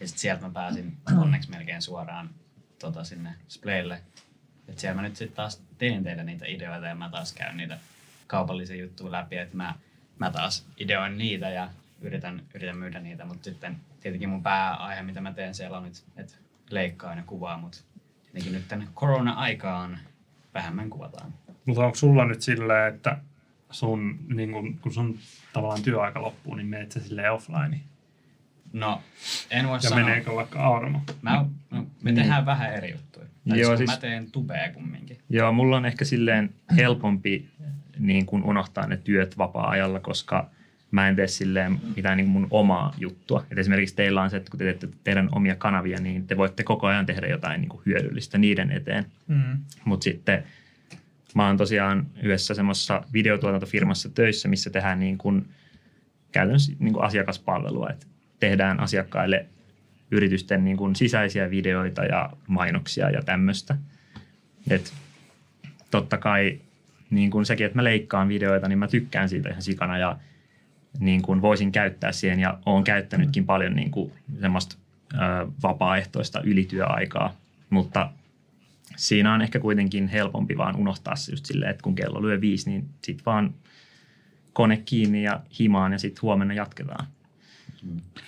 [0.00, 2.30] Ja sitten sieltä mä pääsin onneksi melkein suoraan
[2.78, 4.00] tota, sinne Splaylle.
[4.68, 7.78] Et siellä mä nyt sitten taas teen teille niitä ideoita ja mä taas käyn niitä
[8.26, 9.36] kaupallisia juttuja läpi.
[9.36, 9.74] Että mä,
[10.18, 13.24] mä taas ideoin niitä ja yritän, yritän myydä niitä.
[13.24, 16.34] Mutta sitten tietenkin mun pääaihe, mitä mä teen siellä on nyt, että
[16.70, 17.58] leikkaan ja kuvaa.
[17.58, 17.78] Mutta
[18.24, 19.98] tietenkin nyt tämän korona-aikaan
[20.54, 21.34] vähemmän kuvataan.
[21.66, 23.18] Mutta onko sulla nyt silleen, että
[23.70, 25.18] sun, niin kun, kun sun
[25.52, 27.80] tavallaan työaika loppuu, niin menet sä silleen offline?
[28.72, 29.02] No,
[29.50, 30.04] en voi Ja sanoa.
[30.04, 31.00] meneekö vaikka Auramo?
[31.22, 33.26] Mä, no, me tehdään vähän eri juttuja.
[33.48, 33.90] Tai Joo, Joo, siis- siis...
[33.90, 35.18] mä teen tubea kumminkin.
[35.30, 37.48] Joo, mulla on ehkä silleen helpompi
[37.98, 40.50] niin kuin unohtaa ne työt vapaa-ajalla, koska
[40.90, 43.46] mä en tee silleen mitään niin mun omaa juttua.
[43.50, 46.62] Et esimerkiksi teillä on se, että kun te teette teidän omia kanavia, niin te voitte
[46.62, 49.06] koko ajan tehdä jotain niin kuin hyödyllistä niiden eteen.
[49.26, 49.58] Mm.
[49.84, 50.44] Mutta sitten
[51.34, 55.48] mä oon tosiaan yhdessä semmoisessa videotuotantofirmassa töissä, missä tehdään niin kuin
[56.32, 57.90] käytännössä niin kuin asiakaspalvelua.
[57.90, 58.06] Et
[58.40, 59.46] tehdään asiakkaille
[60.10, 63.76] yritysten niin kuin sisäisiä videoita ja mainoksia ja tämmöistä.
[64.70, 64.92] Et
[65.90, 66.60] totta kai
[67.10, 70.18] niin kuin sekin, että mä leikkaan videoita, niin mä tykkään siitä ihan sikana ja
[71.00, 74.76] niin kuin voisin käyttää siihen ja oon käyttänytkin paljon niin kuin semmoista
[75.14, 75.16] ö,
[75.62, 77.34] vapaaehtoista ylityöaikaa,
[77.70, 78.10] mutta
[78.96, 82.70] siinä on ehkä kuitenkin helpompi vaan unohtaa se just silleen, että kun kello lyö viisi,
[82.70, 83.54] niin sit vaan
[84.52, 87.06] kone kiinni ja himaan ja sitten huomenna jatketaan.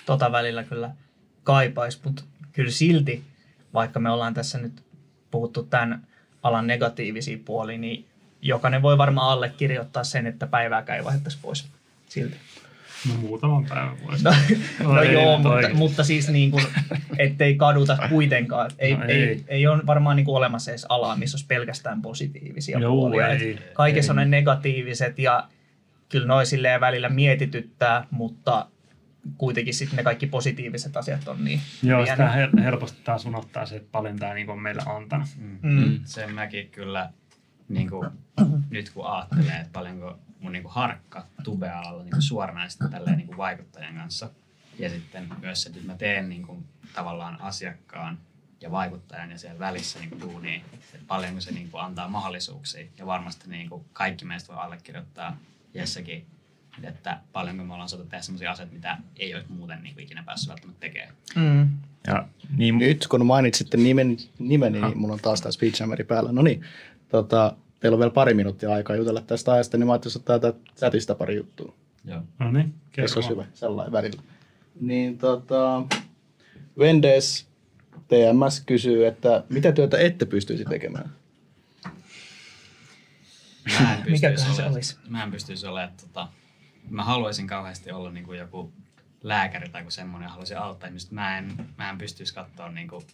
[0.07, 0.91] tota välillä kyllä
[1.45, 3.25] kaipais, mutta kyllä silti,
[3.75, 4.83] vaikka me ollaan tässä nyt
[5.31, 6.07] puhuttu tämän
[6.43, 8.07] alan negatiivisia puolia, niin
[8.43, 11.80] jokainen voi varmaan allekirjoittaa sen, että päivääkään ei vaihettaisi pois
[12.11, 12.37] silti.
[13.09, 14.25] No muutaman päivän vuosi.
[14.25, 14.35] No,
[14.83, 16.65] No no ei joo, mutta, mutta siis niin kuin,
[17.19, 18.71] ettei kaduta kuitenkaan.
[18.79, 19.23] Ei, No ei.
[19.23, 19.45] ei.
[19.49, 23.29] Ei, ole varmaan niin kuin olemassa edes alaa, missä olisi pelkästään positiivisia Joo, puolia.
[23.29, 24.15] ei, Et Kaikessa ei.
[24.15, 25.49] on ne negatiiviset ja
[26.09, 28.67] kyllä noi silleen välillä mietityttää, mutta
[29.39, 33.77] kuitenkin sitten ne kaikki positiiviset asiat on niin Joo, sitä hel- helposti taas unohtaa se,
[33.77, 35.29] että paljon tämä niin on meille antanut.
[35.63, 36.01] Mm.
[36.05, 37.11] Sen mäkin kyllä
[37.69, 38.09] niin kuin,
[38.71, 43.37] nyt kun ajattelee, että paljonko mun niin kuin harkka tube-alalla niin suoranaisesti tälleen niin kuin
[43.37, 44.31] vaikuttajan kanssa.
[44.79, 48.19] Ja sitten myös se, että mä teen niin kuin, tavallaan asiakkaan
[48.61, 52.87] ja vaikuttajan ja siellä välissä niin kuin duunia, että paljonko se niin kuin, antaa mahdollisuuksia.
[52.99, 55.37] Ja varmasti niin kuin, kaikki meistä voi allekirjoittaa
[55.75, 56.27] Jessekin,
[56.83, 60.23] että paljonko me ollaan saatu tehdä sellaisia asioita, mitä ei olisi muuten niin kuin, ikinä
[60.23, 61.15] päässyt välttämättä tekemään.
[61.37, 61.69] Mm.
[62.07, 66.33] Ja niin, Nyt kun mainitsitte nimen, nimeni, niin mulla on taas tämä Speechhammeri päällä.
[66.33, 66.65] No niin,
[67.09, 70.59] tota, teillä on vielä pari minuuttia aikaa jutella tästä ajasta, niin mä ajattelin ottaa tätä
[70.77, 71.75] chatista pari juttua.
[72.05, 72.23] Joo.
[72.39, 73.13] No niin, Se kerro.
[73.15, 74.23] olisi hyvä, sellainen välillä.
[74.81, 75.83] Niin tota,
[76.79, 77.47] Vendes
[78.09, 81.11] TMS kysyy, että mitä työtä ette pystyisi tekemään?
[83.81, 84.97] Mä en pystyisi Mikäköhän se olemaan- olisi?
[85.09, 86.29] Mä en pystyisi olemaan, tota,
[86.91, 88.73] mä haluaisin kauheasti olla niin kuin joku
[89.23, 91.15] lääkäri tai joku semmoinen, ja haluaisin auttaa ihmistä.
[91.15, 93.05] Mä en, mä en pystyisi katsoa niin kuin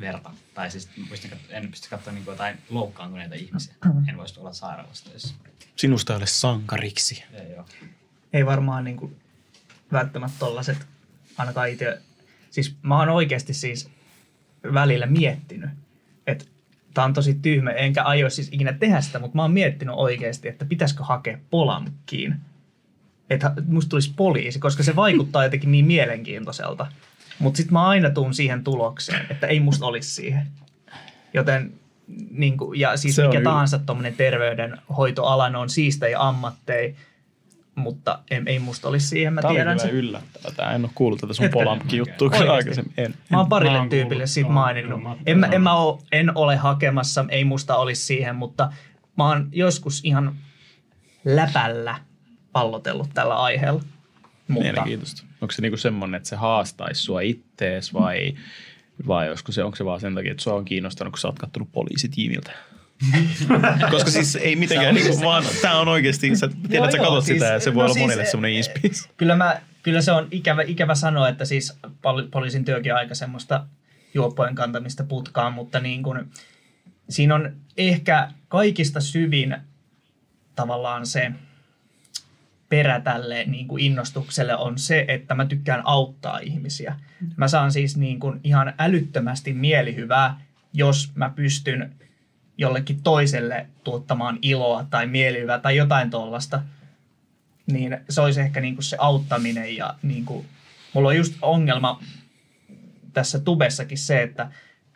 [0.00, 0.30] verta.
[0.54, 3.74] Tai siis pystyn, kat- en pysty katsoa niin kuin jotain loukkaantuneita ihmisiä.
[4.08, 5.34] En voisi olla sairaalassa töissä.
[5.76, 7.24] Sinusta ei ole sankariksi.
[7.32, 7.64] Ei ole.
[8.32, 9.16] ei varmaan niin kuin,
[9.92, 10.86] välttämättä tollaset,
[11.38, 12.02] ainakaan itse.
[12.50, 13.90] Siis mä oon oikeasti siis
[14.74, 15.70] välillä miettinyt,
[16.26, 16.44] että
[16.94, 20.48] tää on tosi tyhmä, enkä aio siis ikinä tehdä sitä, mutta mä oon miettinyt oikeasti,
[20.48, 22.34] että pitäisikö hakea polamkiin.
[23.30, 26.86] Että musta tulisi poliisi, koska se vaikuttaa jotenkin niin mielenkiintoiselta.
[27.38, 30.46] Mutta sitten mä aina tuun siihen tulokseen, että ei musta olisi siihen.
[31.34, 31.72] Joten
[32.30, 36.94] niin kuin, ja siis Se mikä tahansa tuommoinen terveydenhoitoala, ne on siistejä ammatteja,
[37.74, 39.96] mutta ei, ei musta olisi siihen, mä Tämä oli tiedän kyllä sen.
[39.98, 40.50] yllättävää.
[40.56, 41.44] Tämä en ole kuullut tätä sun
[42.30, 42.70] kyllä Oikeesti?
[42.70, 42.92] aikaisemmin.
[42.96, 43.14] En.
[43.30, 44.90] Mä oon parille Mä oon tyypille kuullut, siitä maininnut.
[44.90, 48.72] joo, oon En, mä, en, mä oo, en ole hakemassa, ei musta olisi siihen, mutta
[49.18, 50.36] mä oon joskus ihan
[51.24, 51.94] läpällä
[52.52, 53.82] pallotellut tällä aiheella.
[54.48, 55.24] Mutta Mielenkiintoista.
[55.40, 58.34] Onko se niinku semmoinen, että se haastaisi sua ittees vai,
[59.06, 61.38] vai olisiko se, onko se vaan sen takia, että sua on kiinnostanut, kun sä oot
[61.38, 62.52] kattonut poliisitiimiltä?
[63.90, 67.24] Koska siis ei mitenkään, niinku, vaan tämä on oikeasti, sä tiedät, Joo, että sä katsot
[67.24, 69.08] siis- sitä ja se voi no olla siis, monelle eh, semmoinen inspiis.
[69.16, 73.14] kyllä, mä, kyllä se on ikävä, ikävä sanoa, että siis poli- poliisin työkin on aika
[73.14, 73.66] semmoista
[74.14, 76.30] juoppojen kantamista putkaan, mutta niin kun,
[77.08, 79.56] siinä on ehkä kaikista syvin
[80.56, 81.32] tavallaan se
[82.68, 87.00] perä tälle niin kuin innostukselle on se, että mä tykkään auttaa ihmisiä.
[87.36, 90.40] Mä saan siis niin kuin ihan älyttömästi mielihyvää
[90.72, 91.94] jos mä pystyn
[92.58, 96.62] jollekin toiselle tuottamaan iloa tai mielihyvää tai jotain tollasta,
[97.66, 100.46] niin se olisi ehkä niin kuin se auttaminen ja niin kuin,
[100.94, 102.02] mulla on just ongelma
[103.12, 104.50] tässä tubessakin se, että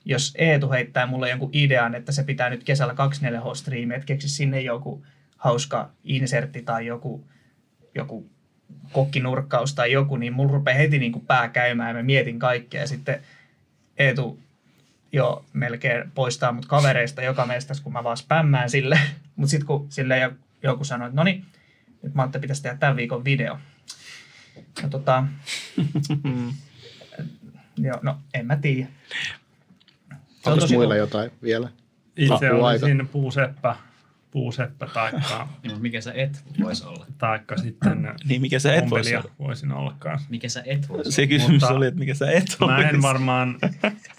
[0.04, 4.60] jos Eetu heittää mulle jonkun idean, että se pitää nyt kesällä 24H-striimiä, että keksi sinne
[4.60, 5.04] joku
[5.36, 7.24] hauska insertti tai joku,
[7.94, 8.30] joku
[8.92, 12.80] kokkinurkkaus tai joku, niin mulla rupeaa heti niin kuin pää käymään ja mä mietin kaikkea.
[12.80, 13.22] Ja sitten
[13.98, 14.38] Eetu
[15.12, 18.98] jo melkein poistaa mut kavereista joka mestas, kun mä vaan spämmään sille.
[19.36, 21.44] Mutta sitten kun sille joku sanoi, että no niin,
[22.02, 23.58] nyt Mantte pitäisi tehdä tämän viikon video.
[24.82, 25.24] No tota,
[27.86, 28.88] joo, no en mä tiedä.
[30.42, 31.68] Se on Onko muilla jotain vielä?
[32.16, 33.76] Itse olisin puuseppä,
[34.32, 37.06] puuseppä taikka, Niin, mutta mikä sä et vois olla?
[37.18, 39.30] taikka sitten Niin mikä sä et vois ompelia olla?
[39.38, 40.28] voisin olla kanssa.
[40.30, 41.10] Mikä sä et vois olla?
[41.10, 43.02] Se kysymys Mutta- oli, että mikä sä et Mä en olisi.
[43.02, 43.58] varmaan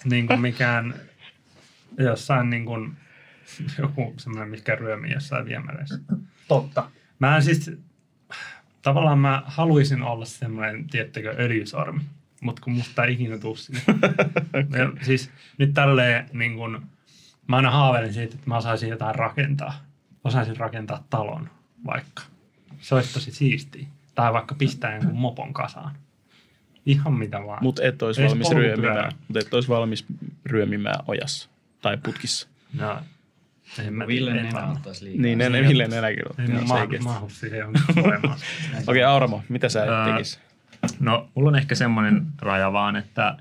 [0.06, 0.94] niin kuin mikään
[1.98, 2.94] jossain niin kuin,
[3.80, 6.00] joku semmoinen, mikä ryömii jossain viemäreissä.
[6.48, 6.90] Totta.
[7.20, 7.72] Mä en siis,
[8.82, 12.02] tavallaan mä haluaisin olla semmoinen, tiettäkö, öljysormi,
[12.42, 13.82] mutta kun musta ei ikinä tuu sinne.
[14.78, 16.86] Ja siis nyt tälleen niin kun,
[17.48, 19.74] mä aina haaveilin siitä, että mä osaisin jotain rakentaa.
[20.24, 21.50] Osaisin rakentaa talon
[21.86, 22.24] vaikka.
[22.80, 23.88] Se olisi tosi siistiä.
[24.16, 25.96] Tai vaikka pistää jonkun mopon kasaan.
[26.86, 27.64] Ihan mitä vaan.
[27.64, 29.12] Mutta et olisi valmis ryömimään.
[29.28, 30.06] Mutta et olisi valmis
[30.46, 31.50] ryömimään ojassa
[31.82, 32.48] tai putkissa.
[32.74, 33.00] No,
[33.80, 35.22] en mä Ville en mä- ottaisi liikaa.
[35.22, 36.46] Niin, Siihen- Ville nenäkin on.
[36.46, 38.40] En mahu siihen voimaan.
[38.88, 40.40] Okei, Auramo, mitä sä Ää, et tekisi?
[41.00, 43.38] No, mulla on ehkä semmoinen raja vaan, että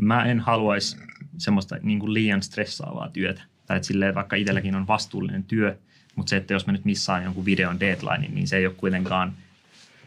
[0.00, 0.96] mä en haluaisi
[1.38, 3.42] semmoista niin kuin liian stressaavaa työtä.
[3.68, 5.78] Tai että silleen, vaikka itselläkin on vastuullinen työ,
[6.16, 9.32] mutta se, että jos mä nyt missaan jonkun videon deadline, niin se ei ole kuitenkaan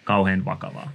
[0.03, 0.91] kauhean vakavaa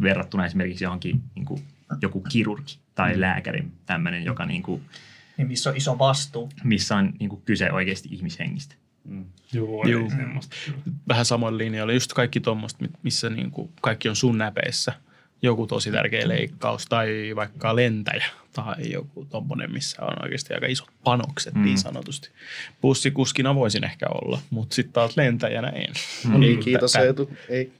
[0.00, 1.62] verrattuna esimerkiksi johonkin niin kuin
[2.02, 4.82] joku kirurgi tai lääkäri, tämmöinen, joka niin kuin,
[5.36, 6.48] Niin missä on iso vastuu.
[6.64, 8.74] missä on niin kuin kyse oikeasti ihmishengistä.
[9.52, 10.56] Joo, ei semmoista.
[11.08, 11.92] Vähän samoin linjoilla.
[11.92, 14.92] Just kaikki tuommoista, missä niinku kaikki on sun näpeissä.
[15.42, 20.88] Joku tosi tärkeä leikkaus tai vaikka lentäjä tai joku tommonen, missä on oikeasti aika isot
[21.04, 21.64] panokset mm.
[21.64, 22.28] niin sanotusti.
[22.80, 25.92] Bussikuskina voisin ehkä olla, mutta sitten taas lentäjänä en.
[26.30, 27.30] No niin, kiitos Tä- Eetu.
[27.48, 27.72] Ei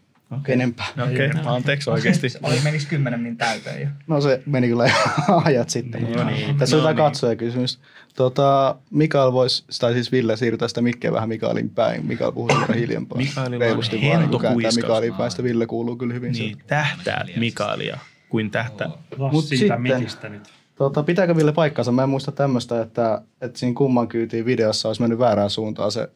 [0.49, 0.87] enempää.
[1.05, 2.27] Okei, okay, anteeksi oikeasti.
[2.43, 3.89] Oli menis kymmenen min täyteen jo.
[4.07, 4.85] No se meni kyllä
[5.45, 6.01] ajat sitten.
[6.03, 6.57] Niin, mutta no niin.
[6.59, 7.05] Tässä on No jotain niin.
[7.05, 7.79] katsojakysymys.
[8.17, 12.07] Tota, Mikael voisi, tai siis Ville siirrytään sitä mikkeä vähän Mikaelin päin.
[12.07, 13.19] Mikael puhuu sen verran hiljempaa.
[13.19, 14.75] Mikaelilla on Reilusti vaan niin.
[14.77, 15.31] Mikaelin päin.
[15.31, 16.33] Sitä Ville kuuluu kyllä hyvin.
[16.33, 16.65] Niin, sieltä.
[16.67, 18.89] tähtää Mikaelia kuin tähtää.
[19.19, 20.43] Las Mut siitä sitten- mikistä nyt.
[20.77, 21.93] Tota, pitääkö Ville paikkansa?
[21.93, 26.09] Mä en muista tämmöistä, että, että siinä kumman kyytiin videossa olisi mennyt väärään suuntaan se,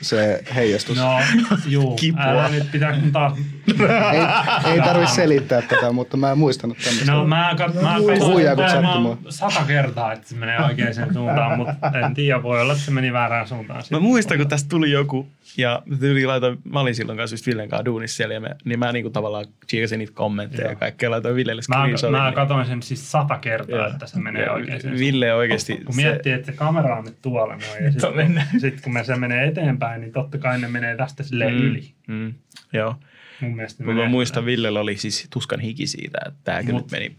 [0.00, 0.96] se heijastus.
[0.96, 1.18] No,
[1.66, 1.96] juu.
[1.96, 2.22] Kipua.
[2.22, 3.32] Älä nyt pitää kun taas...
[3.68, 7.12] Ei, ei tarvitse selittää tätä, mutta mä en muistanut tämmöistä.
[7.12, 8.42] No mä, kat, mä mua?
[8.72, 12.90] varmaan sata kertaa, että se menee oikeaan suuntaan, mutta en tiedä, voi olla, että se
[12.90, 13.82] meni väärään suuntaan.
[13.90, 17.68] Mä muistan, kun tästä tuli joku, ja tuli laitoin, mä olin silloin kanssa just Villen
[17.68, 20.78] kanssa duunissa siellä, ja me, niin mä niinku tavallaan chiikasin niitä kommentteja ja Joo.
[20.78, 22.16] kaikkea, laitoin Villelle Mä, screenshotin.
[22.16, 23.86] mä niin- katsoin sen siis sata kertaa, Joo.
[23.88, 25.00] että se menee Ja oikeaan suuntaan.
[25.00, 28.12] Ville oikeasti, Kun miettii, että se kamera on nyt tuolla noin, ja sitten
[28.52, 31.60] kun, sit kun me se menee eteenpäin, niin totta kai ne menee tästä silleen Mm,
[31.60, 31.92] yli.
[32.08, 32.34] Mm,
[32.72, 32.94] joo.
[33.40, 36.90] Mun mielestä ne mä muistan, Villellä oli siis tuskan hiki siitä, että tääkin Mut- nyt
[36.90, 37.16] meni.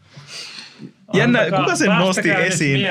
[1.14, 2.88] Jännä, Antakaa- kuka sen nosti nyt esiin?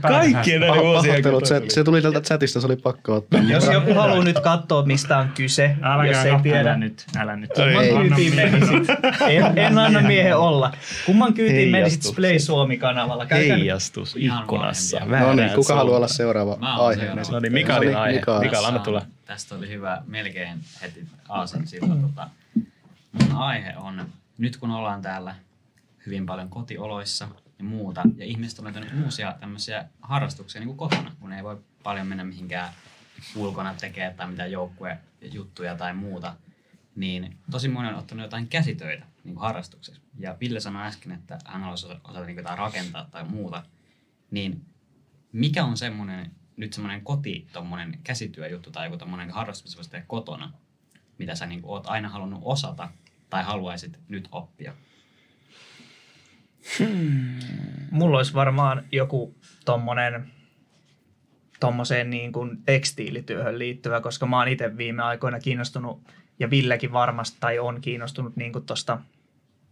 [0.00, 3.40] Kaikkien näiden vuosien se, se tuli tältä chatista, se oli pakko ottaa.
[3.40, 7.36] Jos joku haluaa nyt katsoa, mistä on kyse, Älkää jos ei tiedä, Älä nyt, älä
[7.36, 7.50] nyt.
[7.58, 7.64] Ei.
[7.74, 8.52] kumman Anna kyytiin miehen.
[8.52, 8.88] menisit.
[9.28, 10.72] En, en anna miehen olla.
[11.06, 12.16] Kumman kyytiin menisit.
[12.16, 13.26] Play Suomi-kanavalla?
[13.26, 13.56] Käykää.
[13.56, 15.00] Heijastus Ihan ikkunassa.
[15.00, 17.06] No niin, kuka haluaa olla seuraava aihe?
[17.30, 18.18] No niin, Mikaelin aihe.
[18.40, 18.64] Mikael.
[18.64, 19.02] Anna tulla.
[19.24, 21.94] Tästä oli hyvä melkein heti aasen sillä.
[22.02, 22.28] Tota,
[23.12, 24.04] mun aihe on,
[24.38, 25.34] nyt kun ollaan täällä
[26.06, 31.16] hyvin paljon kotioloissa ja muuta, ja ihmiset on löytänyt uusia tämmöisiä harrastuksia niin kuin kotona,
[31.20, 32.72] kun ei voi paljon mennä mihinkään
[33.36, 36.36] ulkona tekemään tai mitään joukkuejuttuja tai muuta,
[36.94, 40.00] niin tosi moni on ottanut jotain käsitöitä niin kuin harrastukseksi.
[40.18, 43.62] Ja Ville sanoi äsken, että hän haluaisi osata, niin kuin jotain rakentaa tai muuta,
[44.30, 44.64] niin
[45.32, 50.52] mikä on semmoinen, nyt semmoinen koti, tommonen käsityöjuttu tai joku tommonen harrastus, mitä tehdä kotona,
[51.18, 52.88] mitä sä niin oot aina halunnut osata
[53.30, 54.74] tai haluaisit nyt oppia?
[57.90, 60.30] Mulla olisi varmaan joku tommonen
[61.60, 66.00] tommoseen niin kuin tekstiilityöhön liittyvä, koska mä oon itse viime aikoina kiinnostunut,
[66.38, 68.98] ja Villekin varmasti, tai on kiinnostunut niin kuin tosta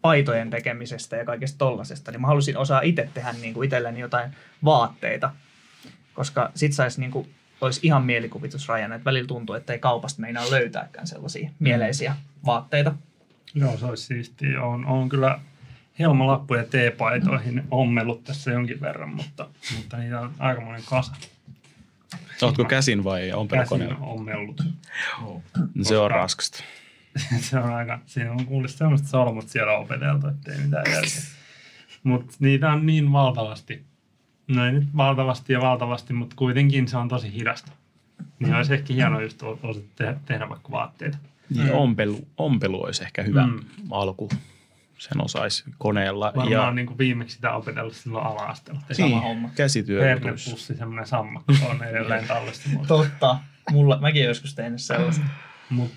[0.02, 4.30] paitojen tekemisestä ja kaikesta tollasesta, niin mä halusin osaa itse tehdä niin kuin itselleni jotain
[4.64, 5.30] vaatteita,
[6.14, 7.28] koska sit sais niin kuin,
[7.60, 12.94] olisi ihan mielikuvitusrajana, että välillä tuntuu, että ei kaupasta meinaa löytääkään sellaisia mieleisiä vaatteita.
[13.54, 14.62] Joo, se olisi siistiä.
[14.62, 15.40] On, on kyllä
[15.98, 21.12] helmalappuja teepaitoihin ommellut tässä jonkin verran, mutta, mutta niitä on aika monen kasa.
[22.42, 23.96] Ootko käsin vai Käsin ompelukoneella?
[24.00, 24.60] ommellut.
[25.82, 26.64] Se on raskasta.
[27.40, 31.22] se on aika, siinä on kuullut semmoista solmut siellä opeteltu, ettei mitään järkeä.
[32.02, 33.82] Mutta niitä on niin valtavasti.
[34.48, 37.72] No ei nyt valtavasti ja valtavasti, mutta kuitenkin se on tosi hidasta.
[38.38, 41.18] Niin olisi ehkä hienoa just o- osata tehdä, tehdä vaikka vaatteita.
[41.54, 43.52] Niin ompelu, ompelu olisi ehkä hyvä Mm.
[43.52, 43.62] mm.
[43.90, 44.28] alku.
[44.98, 46.26] Sen osaisi koneella.
[46.26, 48.80] Varmaan ja, niin kuin viimeksi sitä opetellut silloin ala-asteella.
[48.92, 49.50] sama niin, homma.
[49.54, 50.00] käsityö.
[50.00, 52.68] Pernepussi, semmoinen sammakko on edelleen tallessa.
[52.86, 53.38] Totta.
[53.70, 55.24] Mulla, mäkin olen joskus tehnyt sellaista.
[55.70, 55.90] Mut,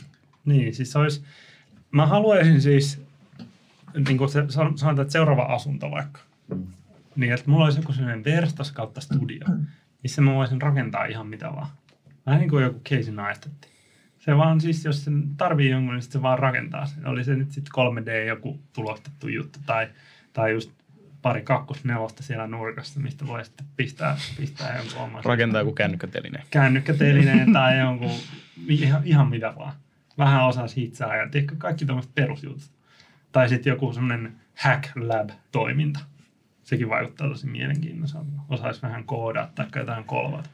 [0.45, 1.23] niin, siis se olisi,
[1.91, 3.01] mä haluaisin siis,
[4.07, 6.19] niin kuin se, san- sanotaan, että seuraava asunto vaikka,
[7.15, 9.47] niin että mulla olisi joku sellainen verstas kautta studio,
[10.03, 11.67] missä mä voisin rakentaa ihan mitä vaan.
[12.25, 13.51] Vähän niin kuin joku Casey Neistat.
[14.21, 17.07] Se vaan siis, jos sen tarvii jonkun, niin se vaan rakentaa sen.
[17.07, 19.88] Oli se nyt sitten 3D joku tulostettu juttu tai,
[20.34, 20.71] tai just
[21.21, 26.43] pari kakkosnelosta siellä nurkassa, mistä voi sitten pistää, pistää jonkun oman Rakentaa joku kännykkäteline.
[26.51, 28.12] kännykkätelineen tai jonkun,
[28.67, 29.73] ihan, ihan mitä vaan.
[30.17, 32.71] Vähän osaa hitsaa ja tiedätkö, kaikki tämmöiset perusjutut.
[33.31, 35.99] Tai sitten joku semmoinen hack lab-toiminta.
[36.63, 38.31] Sekin vaikuttaa tosi mielenkiintoiselta.
[38.49, 40.49] Osaisi vähän koodaa tai jotain kolvata.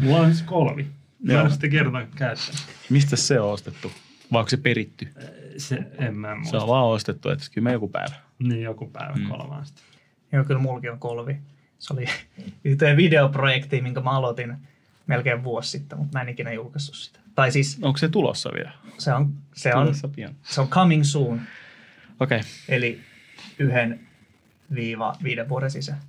[0.00, 0.86] Mulla on siis kolvi.
[1.22, 1.44] Mä Joo.
[1.44, 2.54] en sitten kertoa käyttää.
[2.90, 3.92] Mistä se on ostettu?
[4.32, 5.08] Vai onko se peritty?
[5.56, 6.62] Se, en mä Se muista.
[6.62, 8.14] on vaan ostettu, että kyllä me joku päivä.
[8.38, 9.28] Niin joku päivä Mm.
[9.28, 9.80] kolvaan sitä.
[10.32, 11.36] Joo, kyllä mullakin on kolvi.
[11.78, 12.04] Se oli
[12.64, 14.56] yhteen videoprojektiin, minkä mä aloitin
[15.06, 17.18] melkein vuosi sitten, mutta mä en ikinä julkaissut sitä.
[17.34, 18.72] Tai siis Onko se tulossa vielä?
[18.98, 20.34] se on, se on, Tulossa pian.
[20.42, 21.40] se on coming soon,
[22.20, 22.38] Okei.
[22.38, 22.50] Okay.
[22.68, 23.00] eli
[23.58, 24.00] yhden
[24.74, 26.00] viiva viiden vuoden sisään.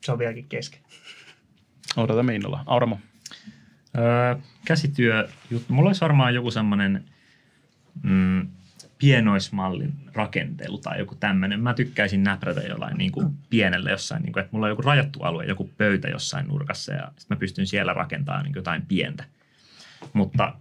[0.00, 0.80] Se on vieläkin kesken.
[1.96, 2.62] Odotamme innolla.
[2.66, 2.98] Auramo.
[3.98, 5.72] Öö, käsityö juttu.
[5.72, 7.04] Mulla olisi varmaan joku semmoinen
[8.02, 8.48] mm,
[8.98, 11.60] pienoismallin rakentelu tai joku tämmöinen.
[11.60, 15.22] Mä tykkäisin näprätä jollain niin kuin pienellä jossain, niin kuin, että mulla on joku rajattu
[15.22, 19.24] alue, joku pöytä jossain nurkassa ja sitten mä pystyn siellä rakentamaan niin jotain pientä.
[20.12, 20.54] Mutta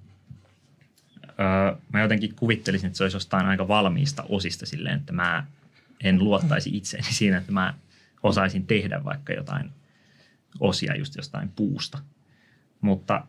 [1.39, 5.45] öö, mä jotenkin kuvittelisin, että se olisi jostain aika valmiista osista silleen, että mä
[6.03, 7.73] en luottaisi itseeni siinä, että mä
[8.23, 9.71] osaisin tehdä vaikka jotain
[10.59, 11.97] osia just jostain puusta.
[12.81, 13.27] Mutta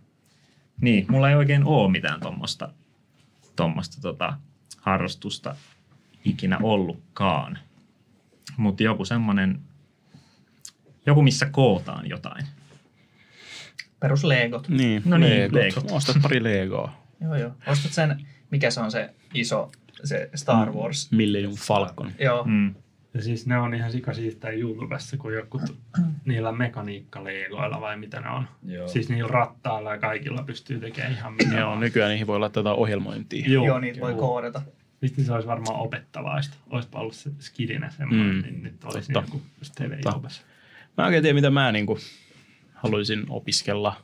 [0.81, 2.73] niin, mulla ei oikein ole mitään tuommoista
[3.57, 4.37] tommosta, tota,
[4.81, 5.57] harrastusta
[6.25, 7.59] ikinä ollutkaan.
[8.57, 9.61] Mutta joku semmoinen,
[11.07, 12.47] joku missä kootaan jotain.
[14.01, 14.69] Perus Legot.
[14.69, 15.53] Niin, No niin, Legot.
[15.53, 15.91] Legot.
[15.91, 16.93] Ostat pari Legoa.
[17.21, 17.53] Joo, joo.
[17.67, 19.73] Ostat sen, mikä se on se iso,
[20.05, 21.11] se Star Wars.
[21.13, 22.13] Millennium Falcon.
[22.19, 22.75] Joo, Mm.
[23.15, 25.61] Ja siis ne on ihan sikasiistä YouTubessa, kun joku
[26.25, 28.49] niillä mekaniikkaleegoilla vai mitä ne on.
[28.67, 28.89] Joo.
[28.89, 33.45] Siis niillä rattailla ja kaikilla pystyy tekemään ihan mitä Joo, nykyään niihin voi laittaa ohjelmointia.
[33.49, 34.63] Joo, joo, niitä voi koodata.
[35.05, 36.57] Sitten se olisi varmaan opettavaista.
[36.71, 38.43] Olisipa ollut se skidinä semmoinen, Mm.
[38.43, 39.29] niin nyt olisi Totta.
[39.35, 40.29] joku just tv Totta.
[40.99, 41.99] Mä en oikein tiedä, mitä mä niin kuin
[42.75, 43.97] haluaisin opiskella.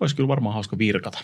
[0.00, 1.18] Olisi kyllä varmaan hauska virkata.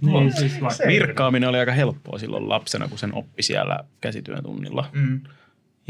[0.00, 0.52] Niin, siis
[0.86, 4.88] Virkkaaminen oli aika helppoa silloin lapsena, kun sen oppi siellä käsityön tunnilla.
[4.92, 5.20] Mm.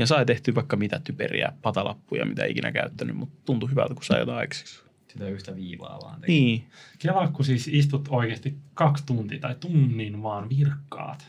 [0.01, 4.05] Ja sai tehty vaikka mitä typeriä patalappuja, mitä ei ikinä käyttänyt, mutta tuntui hyvältä, kun
[4.05, 4.81] sai jotain aikaiseksi.
[5.09, 6.33] Sitä yhtä viivaa vaan teki.
[6.33, 6.65] Niin.
[6.99, 11.27] Kela, kun siis istut oikeasti kaksi tuntia tai tunnin vaan virkkaat.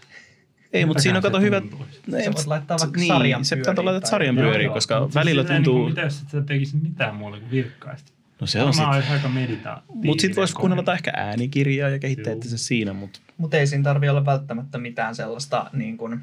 [0.74, 1.62] Ei, mutta siinä on kato se hyvä...
[2.08, 4.46] No ei, Sä mut- voit laittaa vaikka niin, sarjan se pitää laittaa tai- sarjan Joo,
[4.46, 4.74] pyöriin, joo.
[4.74, 5.84] koska Mut siis välillä silleen tuntuu...
[5.84, 8.14] Niin mitä jos et sä tekisit mitään muuta kuin virkkaisit?
[8.42, 8.80] No se on sit.
[8.80, 10.06] Varmaan olisi aika meditaatiivinen.
[10.06, 13.84] Mutta sitten voisi kuunnella jotain ehkä äänikirjaa ja kehittää itse siinä, mutta Mutta ei siinä
[13.84, 16.22] tarvi olla välttämättä mitään sellaista, niin kuin,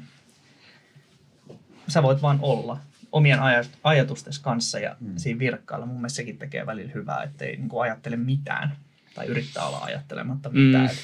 [1.89, 2.77] sä voit vaan olla
[3.11, 5.13] omien aj- ajatustesi kanssa ja mm.
[5.17, 5.85] siinä virkkailla.
[5.85, 8.75] Mun mielestä sekin tekee välillä hyvää, ettei niin kuin ajattele mitään
[9.15, 10.85] tai yrittää olla ajattelematta mitään.
[10.85, 10.91] Mm.
[10.91, 10.97] Mm.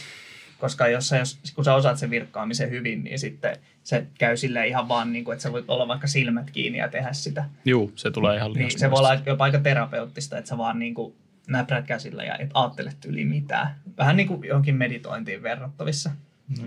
[0.60, 4.68] Koska jos sä, jos, kun sä osaat sen virkkaamisen hyvin, niin sitten se käy sille
[4.68, 7.46] ihan vaan, niin kuin, että sä voit olla vaikka silmät kiinni ja tehdä sitä.
[7.66, 10.94] juu, se tulee ihan Niin se voi olla jopa aika terapeuttista, että sä vaan niin
[10.94, 11.16] kuin
[11.48, 13.76] näprät käsillä ja et ajattele yli mitään.
[13.98, 16.12] Vähän niin kuin johonkin meditointiin verrattavissa.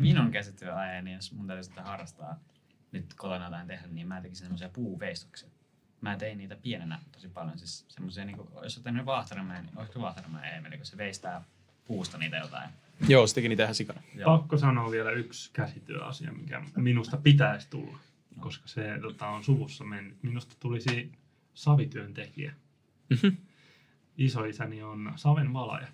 [0.00, 2.40] Minun käsityöaihe, niin jos mun täytyy sitä harrastaa
[2.92, 5.48] nyt kotona jotain tehdä, niin mä tekisin semmoisia puuveistoksia.
[6.00, 7.58] Mä tein niitä pienenä tosi paljon.
[7.58, 11.44] Siis semmoisia, niin kuin, jos olet tehnyt Vaahtaramäen, niin olisiko Vaahtaramäen Eemeli, kun se veistää
[11.84, 12.70] puusta niitä jotain.
[13.08, 14.02] Joo, se teki niitä ihan sikana.
[14.14, 14.38] Joo.
[14.38, 17.98] Pakko sanoa vielä yksi käsityöasia, mikä minusta pitäisi tulla,
[18.40, 20.22] koska se tota, on suvussa mennyt.
[20.22, 21.12] Minusta tulisi
[21.54, 22.52] savityöntekijä.
[23.10, 23.36] Mhm.
[24.18, 25.86] Isoisäni on saven valaja.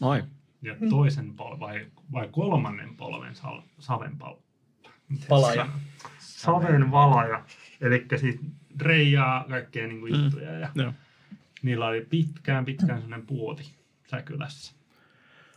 [0.00, 0.22] Ai.
[0.62, 4.36] Ja toisen pol- vai, vai kolmannen polven sal- saven pal-
[5.28, 5.68] Palaja.
[6.42, 7.44] Saven valaja.
[7.80, 8.40] Eli siis
[8.80, 10.24] reijaa kaikkea niin kuin Mm.
[10.24, 10.52] juttuja.
[10.52, 10.92] Ja Joo.
[11.62, 13.74] niillä oli pitkään, pitkään sellainen puoti
[14.10, 14.72] Säkylässä.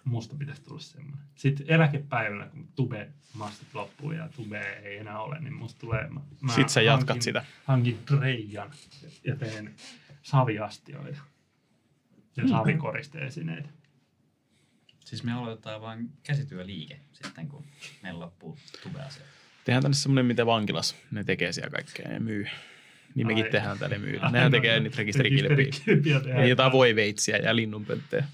[0.03, 1.25] Musta pitäisi tulla semmoinen.
[1.35, 6.07] Sitten eläkepäivänä, kun tube mastit loppuu ja tube ei enää ole, niin musta tulee...
[6.09, 7.45] Mä, mä Sit sä jatkat hankin, sitä.
[7.65, 8.71] Hankin Dreijan
[9.23, 9.75] ja teen
[10.21, 11.21] saviastioita
[12.37, 13.69] ja savikoristeesineitä.
[15.05, 17.63] Siis me aloitetaan vain käsityöliike sitten, kun
[18.03, 19.23] meillä loppuu tubeasia.
[19.65, 22.47] Tehdään tänne semmoinen, mitä vankilas ne tekee siellä kaikkea ja myy.
[23.15, 23.51] Niin mekin Ai.
[23.51, 24.31] tehdään täällä myydään.
[24.33, 25.55] Nehän tekee niitä rekisterikilpiä.
[25.57, 28.25] Rekisterikilpiä Ja jotain voiveitsiä ja linnunpönttejä.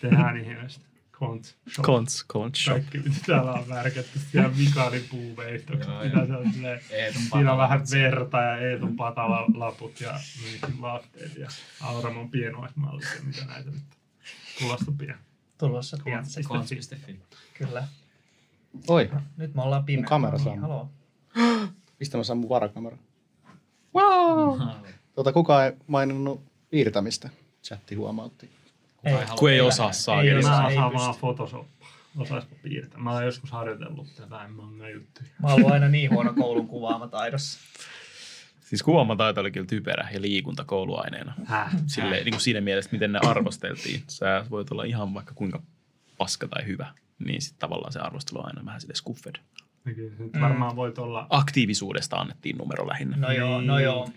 [0.00, 0.86] Tehdään ihmeestä.
[1.18, 1.56] Kont.
[1.68, 1.86] shop.
[1.86, 2.74] Cons, cons shop.
[2.76, 4.18] Kaikki, mitä täällä on värkätty.
[4.32, 5.88] Siellä vikaalipuuveistokset.
[5.88, 6.26] Joo, Mitä joo.
[6.26, 6.80] se on silleen.
[7.32, 11.48] Siinä on vähän verta ja Eetun patalaput ja myytin vaatteet ja
[11.80, 13.82] Auramon pienoismallit ja mitä näitä nyt
[14.58, 15.18] tulossa pian.
[15.58, 16.24] Tulossa pian.
[16.24, 16.48] Kons.
[16.48, 17.20] Kons.fi.
[17.54, 17.88] Kyllä.
[18.88, 20.00] Oi, Nyt me ollaan pimeä.
[20.02, 20.52] Mun kamera No saa.
[20.52, 20.88] niin, haloo.
[22.00, 22.96] mistä mä saan mun varakamera?
[23.94, 24.60] Wow!
[25.14, 27.30] Tota, kukaan ei maininnut piirtämistä.
[27.64, 28.50] Chatti huomautti.
[28.96, 29.26] Kuka Ei.
[29.38, 30.22] Kun ei osaa saa.
[30.22, 30.62] Ei osaa.
[30.62, 30.80] Mä pysty.
[30.80, 31.88] vaan Photoshopaa.
[32.18, 32.98] Osaispa piirtää.
[33.00, 35.28] Mä oon joskus harjoitellut jotain manga juttuja.
[35.42, 37.58] Mä oon aina niin huono koulun kuvaamataidossa.
[38.60, 41.34] Siis kuvaamataito oli kyllä typerä ja liikunta kouluaineena.
[41.44, 41.70] Häh?
[41.86, 44.02] Silleen, niin kuin siinä mielessä, miten ne arvosteltiin.
[44.08, 45.62] Sä voit olla ihan vaikka kuinka
[46.18, 46.94] paska tai hyvä.
[47.24, 49.34] Niin sitten tavallaan se arvostelu on aina vähän sille skuffed.
[49.84, 50.40] Nyt Mm.
[50.40, 51.26] varmaan voit olla...
[51.30, 53.16] Aktiivisuudesta annettiin numero lähinnä.
[53.16, 53.66] No joo, Niin.
[53.66, 54.08] no joo.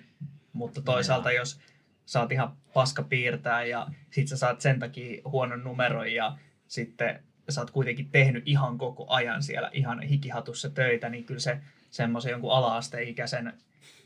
[0.54, 1.60] Mutta toisaalta jos
[2.06, 6.38] saat ihan paska piirtää ja sit sä saat sen takia huonon numeron ja
[6.68, 11.60] sitten sä oot kuitenkin tehnyt ihan koko ajan siellä ihan hikihatussa töitä, niin kyllä se
[11.90, 13.54] semmoisen jonkun ala-asteikäisen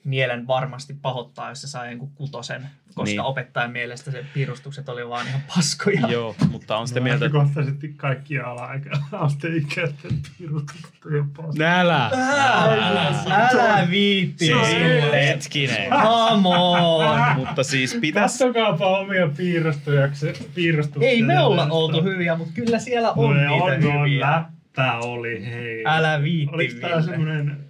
[0.03, 2.61] mielen varmasti pahoittaa, jos se saa jonkun kutosen,
[2.95, 3.19] koska Niin.
[3.21, 6.07] opettajan mielestä se piirustukset oli vaan ihan paskoja.
[6.11, 11.63] Joo, mutta on sitä No, mieltä, että lähtökohtaisesti kaikki ala-asteikäisten piirustukset on jo paska.
[11.63, 12.05] Nälä!
[12.13, 14.45] Älä, älä viitti.
[14.45, 15.27] Silleen.
[15.27, 15.89] Hetkinen.
[15.89, 17.19] Come on.
[17.35, 18.39] Mutta siis pitäisi...
[18.39, 20.33] Katsokaapa omia piirustujaksia.
[20.55, 21.09] piirustuksia.
[21.09, 24.31] Ei me olla oltu hyviä, mutta kyllä siellä No on ne niitä on, on, hyviä.
[24.31, 25.83] läppä oli, hei.
[25.87, 27.62] Älä viitti, Oliko tää semmonen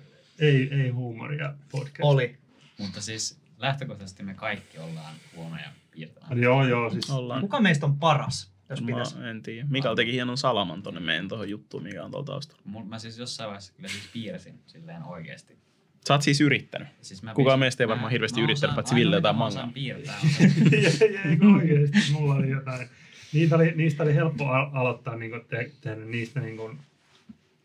[0.48, 2.00] ei, ei huumoria podcast?
[2.02, 2.38] Oli.
[2.78, 6.42] Mutta siis lähtökohtaisesti me kaikki ollaan huonoja piirtämään.
[6.42, 7.42] Joo, joo, siis Ollaan.
[7.42, 9.18] Kuka meistä on paras, jos pitäisi?
[9.18, 9.68] Mä en tiedä.
[9.70, 12.62] Mikael teki hienon salaman tonne meidän tuohon juttuun, mikä on tuolla taustalla.
[12.66, 15.58] Mul- Mä siis jossain vaiheessa kyllä siis piirsin silleen oikeesti.
[16.08, 16.88] Sä oot siis yrittänyt.
[17.02, 19.60] Siis mä Kukaan meistä ei varmaan hirveästi mä yrittänyt, paitsi Ville jotain mitä mä mangaa.
[19.62, 20.16] osaan piirtää
[21.26, 22.88] ei, oikeesti, mulla oli jotain.
[23.34, 26.80] Niitä oli, niistä oli helppo al- aloittaa niin te, tehdä niistä niin kuin,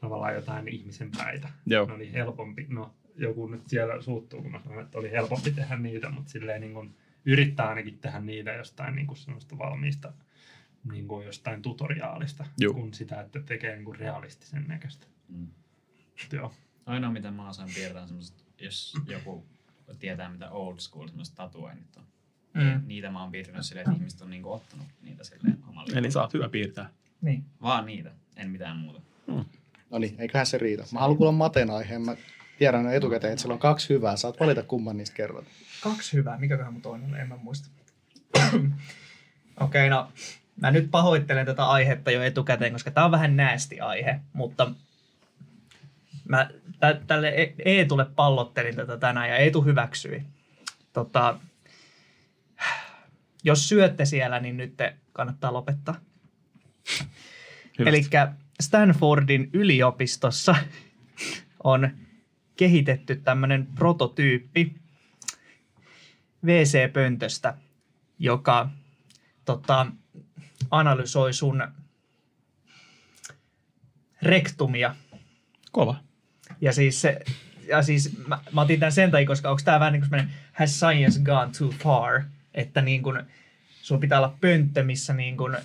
[0.00, 1.48] tavallaan jotain ihmisen päitä.
[1.66, 1.86] Joo.
[1.86, 5.76] Ne oli helpompi, no joku nyt siellä suuttuu, kun mä sanon, että oli helpompi tehdä
[5.76, 6.94] niitä, mutta silleen niin kuin,
[7.24, 10.12] yrittää ainakin tehdä niitä jostain niin kuin semmoista valmiista
[10.92, 12.74] niin kuin jostain tutoriaalista, Juu.
[12.74, 15.06] kuin sitä, että tekee niin kuin realistisen näköistä.
[15.28, 15.48] Mm.
[16.32, 16.54] Joo.
[16.86, 19.46] Ainoa mitä mä osaan piirtää on semmoset, jos joku
[19.98, 22.04] tietää mitä old school semmoiset tatuoinnit on.
[22.54, 22.82] Mm.
[22.86, 25.98] Niitä mä oon piirtänyt silleen, että ihmiset on niinku ottanut niitä silleen omalle.
[25.98, 26.90] Eli sä oot hyvä piirtää.
[27.20, 27.44] Niin.
[27.62, 29.00] Vaan niitä, en mitään muuta.
[29.90, 30.84] No niin, eiköhän se riitä.
[30.92, 32.02] Mä haluan kuulla Maten aiheen.
[32.02, 32.16] Mä
[32.58, 34.16] tiedän jo etukäteen, että siellä on kaksi hyvää.
[34.16, 35.44] Saat valita kumman niistä kerrot.
[35.82, 36.38] Kaksi hyvää.
[36.38, 37.14] Mikäköhän mun toinen?
[37.14, 37.68] En mä muista.
[39.60, 40.12] Okei, no
[40.60, 44.70] mä nyt pahoittelen tätä aihetta jo etukäteen, koska tää on vähän näästi aihe, mutta
[46.28, 50.22] mä tä- tälle E- Eetulle pallottelin tätä tänään ja Eetu hyväksyi.
[50.92, 51.40] Tota,
[53.44, 56.00] jos syötte siellä, niin nyt te kannattaa lopettaa.
[57.78, 57.90] Hyvä.
[57.90, 58.04] Eli
[58.60, 60.54] Stanfordin yliopistossa
[61.64, 61.90] on
[62.56, 64.74] kehitetty tämmöinen prototyyppi
[66.44, 67.54] WC-pöntöstä,
[68.18, 68.70] joka
[69.44, 69.86] tota,
[70.70, 71.68] analysoi sun
[74.22, 74.96] rektumia.
[75.72, 75.96] Kova.
[76.60, 77.20] Ja siis, se,
[77.68, 80.78] ja siis mä, mä otin tämän sen takia, koska onko tämä vähän niin kuin has
[80.78, 82.22] science gone too far,
[82.54, 83.22] että niin kuin,
[83.82, 85.56] sulla pitää olla pönttö, missä niin kuin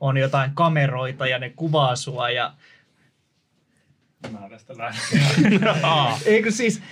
[0.00, 2.54] on jotain kameroita ja ne kuvaa sua ja
[4.32, 4.74] Mä tästä.
[6.26, 6.82] Eikö siis,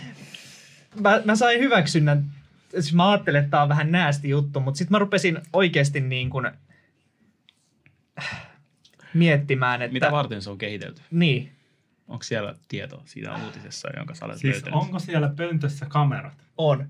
[1.01, 2.25] mä, mä sain hyväksynnän,
[2.71, 6.31] siis mä ajattelin, että tää on vähän näästi juttu, mutta sitten mä rupesin oikeasti niin
[6.31, 6.51] kuin
[9.15, 9.93] miettimään, että...
[9.93, 11.03] Mitä varten se on kehitelty?
[11.11, 11.53] Niin.
[12.09, 14.81] Onko siellä tieto siitä uutisessa, jonka sä olet Siis löytänyt?
[14.81, 16.47] onko siellä pöntössä kamerat?
[16.57, 16.89] On.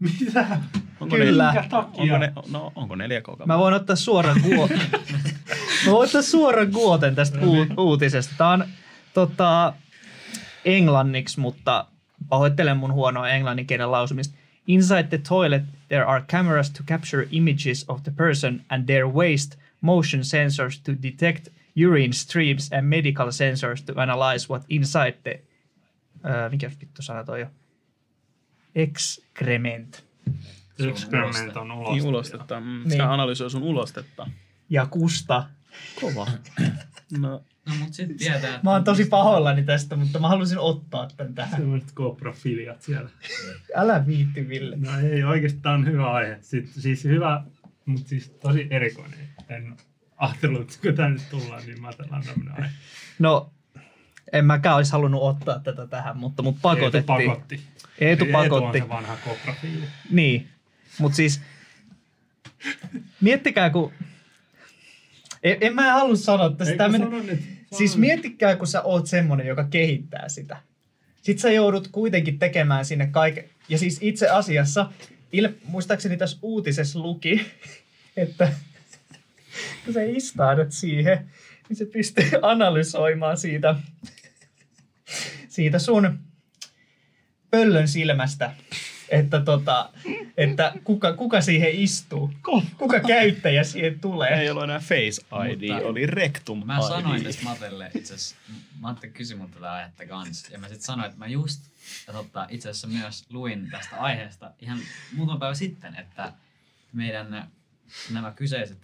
[0.00, 0.60] Mitä?
[1.00, 1.52] onko kyllä.
[1.52, 2.02] Ne, takia?
[2.02, 3.46] onko, ne, no, onko 4K?
[3.46, 4.80] Mä voin ottaa suoran guoten.
[5.86, 8.34] mä voin ottaa suoran guoten tästä u- uutisesta.
[8.38, 8.64] Tää on
[9.14, 9.72] tota,
[10.64, 11.86] englanniksi, mutta
[12.28, 14.36] pahoittelen mun huonoa englanninkielen lausumista.
[14.66, 19.58] Inside the toilet there are cameras to capture images of the person and their waste,
[19.80, 21.48] motion sensors to detect
[21.86, 25.42] urine streams and medical sensors to analyze what inside the...
[26.24, 27.48] Öö, mikä vittu sana toi on?
[28.74, 30.04] Excrement.
[30.88, 31.92] Excrement on uloste.
[31.94, 32.60] Niin ulostetta.
[32.60, 32.90] Mm, Niin.
[32.90, 34.30] Se analysoi sun ulostetta.
[34.70, 35.44] ja kusta
[36.00, 36.26] Kova.
[37.18, 41.34] No, No mut sit tietää, Mä oon tosi pahoillani tästä, mutta mä halusin ottaa tän
[41.34, 41.56] tähän.
[41.60, 43.10] Semmoiset koprofiliat siellä.
[43.76, 44.76] Älä viitti, Ville.
[44.76, 46.38] No ei, oikeastaan hyvä aihe.
[46.40, 47.42] Sit, siis hyvä,
[47.86, 49.18] mutta siis tosi erikoinen.
[49.48, 49.76] En
[50.16, 52.70] ajatellut, että kun tänne tullaan, niin mä ajatellaan tämmöinen aihe.
[53.18, 53.52] No,
[54.32, 57.20] en mäkään olisi halunnut ottaa tätä tähän, mutta mut pakotettiin.
[57.20, 57.60] Eetu pakotti.
[58.00, 58.78] Eetu Eetu pakotti.
[58.80, 59.16] on se vanha.
[60.10, 60.48] Niin,
[60.98, 61.40] mutta siis
[63.20, 63.92] miettikää kun...
[65.42, 66.64] En, en mä halua sanoa tästä.
[66.64, 67.40] Eikö Tämmönen, sano nyt?
[67.40, 68.00] Sano siis nyt.
[68.00, 70.56] miettikää, kun sä oot semmonen, joka kehittää sitä.
[71.22, 73.44] Sitten sä joudut kuitenkin tekemään sinne kaiken.
[73.68, 74.90] Ja siis itse asiassa,
[75.32, 77.46] il, muistaakseni tässä uutisessa luki,
[78.16, 78.52] että
[79.84, 81.30] kun sä istaudut siihen,
[81.68, 83.74] niin se pystyy analysoimaan siitä,
[85.48, 86.18] siitä sun
[87.50, 88.54] pöllön silmästä,
[89.08, 89.90] että, tota,
[90.36, 92.30] että kuka, kuka siihen istuu,
[92.78, 94.30] kuka käyttäjä siihen tulee.
[94.40, 95.22] ei ollut enää Face
[95.52, 97.26] ID, Mutta- oli Rectum Mä sanoin ID.
[97.26, 98.36] tästä Matelle itse asiassa,
[98.80, 100.50] Matte kysyi mut tätä aihetta kans.
[100.50, 101.60] Ja mä sitten sanoin, että mä just
[102.06, 104.78] ja totta, itse asiassa myös luin tästä aiheesta ihan
[105.12, 106.32] muutama päivä sitten, että
[106.92, 107.50] meidän
[108.10, 108.78] nämä kyseiset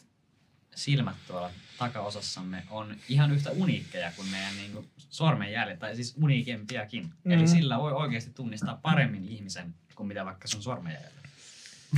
[0.75, 7.11] silmät tuolla takaosassamme on ihan yhtä uniikkeja kuin meidän niin kuin, sormenjäljet, tai siis uniikempiakin.
[7.25, 7.33] Mm.
[7.33, 11.13] Eli sillä voi oikeasti tunnistaa paremmin ihmisen kuin mitä vaikka sun sormenjäljet.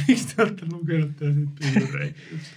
[0.09, 2.15] Miksi te olette lukenut tämän sitten?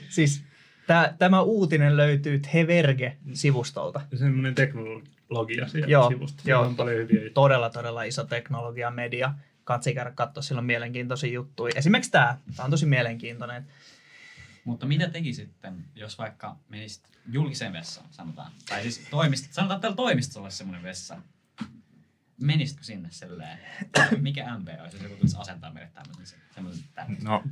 [0.09, 0.43] Siis
[0.87, 4.01] tää, tämä uutinen löytyy Tverge-sivustolta.
[4.15, 6.43] Semmoinen teknologia siellä Joo, sivusta.
[6.45, 6.61] joo.
[6.61, 7.33] On paljon hyviä juttuja.
[7.33, 9.33] Todella, todella iso teknologia, media.
[9.63, 11.73] Katsi käydä katsoa, sillä on mielenkiintoisia juttuja.
[11.75, 12.37] Esimerkiksi tämä.
[12.55, 13.65] Tämä on tosi mielenkiintoinen.
[14.65, 18.51] Mutta mitä teki sitten, jos vaikka menisit julkiseen vessaan, sanotaan.
[18.69, 21.21] Tai siis toimist, sanotaan, että täällä toimistolla olisi semmoinen vessa.
[22.41, 23.57] Menisitkö sinne silleen?
[24.21, 26.39] Mikä MP olisi, jos joku tulisi asentaa meille tämmöisen?
[26.53, 27.17] semmoisen tänne?
[27.23, 27.43] No,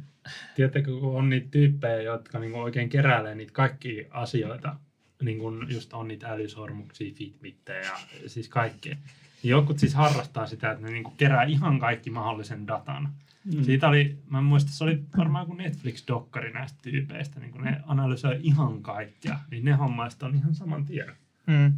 [0.55, 4.75] Tiedättekö, kun on niitä tyyppejä, jotka niinku oikein keräilee niitä kaikkia asioita,
[5.21, 8.95] niin kuin just on niitä älysormuksia, fitbittejä ja siis kaikkea.
[9.43, 13.13] Niin Jotkut siis harrastaa sitä, että ne niinku kerää ihan kaikki mahdollisen datan.
[13.45, 13.63] Mm.
[13.63, 17.81] Siitä oli, mä en muista, se oli varmaan kuin Netflix-dokkari näistä tyypeistä, niin kun ne
[17.87, 21.15] analysoi ihan kaikkea, niin ne hommaiset on ihan saman tiedon.
[21.47, 21.73] Mm.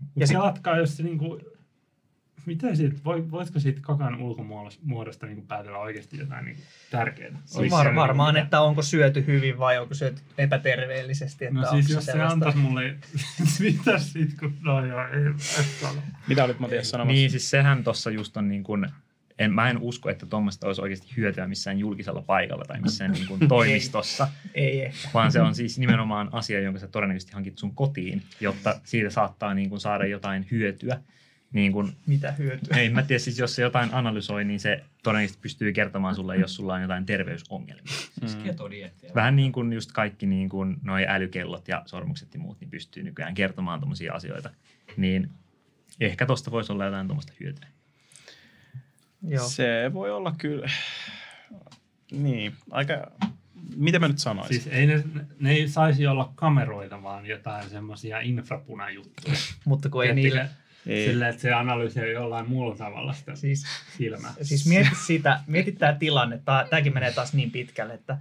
[0.00, 1.40] Mutta Ja selatkaa, jos se niinku,
[2.46, 7.38] mitä siitä, voi, voisiko siitä kakan ulkomuodosta niinku päätellä oikeasti jotain niinku tärkeää?
[7.54, 11.44] Olisi Var, siellä varmaan, niinku että onko syöty hyvin vai onko syöty epäterveellisesti.
[11.44, 12.96] Että No siis se jos se antaisi mulle,
[13.60, 15.34] mitä sit kun, no joo, ei.
[16.28, 17.14] Mitä olit Matias sanomassa?
[17.14, 18.86] niin siis sehän tuossa just on niin kuin,
[19.44, 23.26] en, mä en usko, että tuommoista olisi oikeasti hyötyä missään julkisella paikalla tai missään niin
[23.26, 25.08] kuin toimistossa, Ei ehkä.
[25.14, 29.54] vaan se on siis nimenomaan asia, jonka sä todennäköisesti hankit sun kotiin, jotta siitä saattaa
[29.54, 31.00] niin kuin saada jotain hyötyä.
[31.52, 32.76] Niin kuin, Mitä hyötyä?
[32.76, 36.54] ei mä tiedä, siis jos se jotain analysoi, niin se todennäköisesti pystyy kertomaan sulle, jos
[36.56, 37.92] sulla on jotain terveysongelmia.
[38.20, 39.10] Siis ketodieettiä.
[39.14, 43.02] Vähän niin kuin just kaikki niin kuin noi älykellot ja sormukset ja muut, niin pystyy
[43.02, 44.50] nykyään kertomaan tuommoisia asioita.
[44.96, 45.30] Niin
[46.00, 47.68] ehkä tosta voisi olla jotain tuommoista hyötyä.
[49.22, 49.48] Joo.
[49.48, 50.70] Se voi olla kyllä.
[52.12, 53.10] Niin, aika...
[53.76, 54.60] Miten mä nyt sanoisin?
[54.60, 55.04] Siis ei ne,
[55.40, 59.34] ne ei saisi olla kameroita, vaan jotain semmoisia infrapunajuttuja.
[59.64, 60.48] Mutta kun ei niillä...
[60.86, 61.06] Ei.
[61.06, 63.66] Silleen, että se analysoi jollain muulla tavalla sitä Siis,
[63.96, 64.34] silmää.
[64.42, 68.18] siis mieti sitä, mieti tämä tilanne, tämäkin menee taas niin pitkälle, että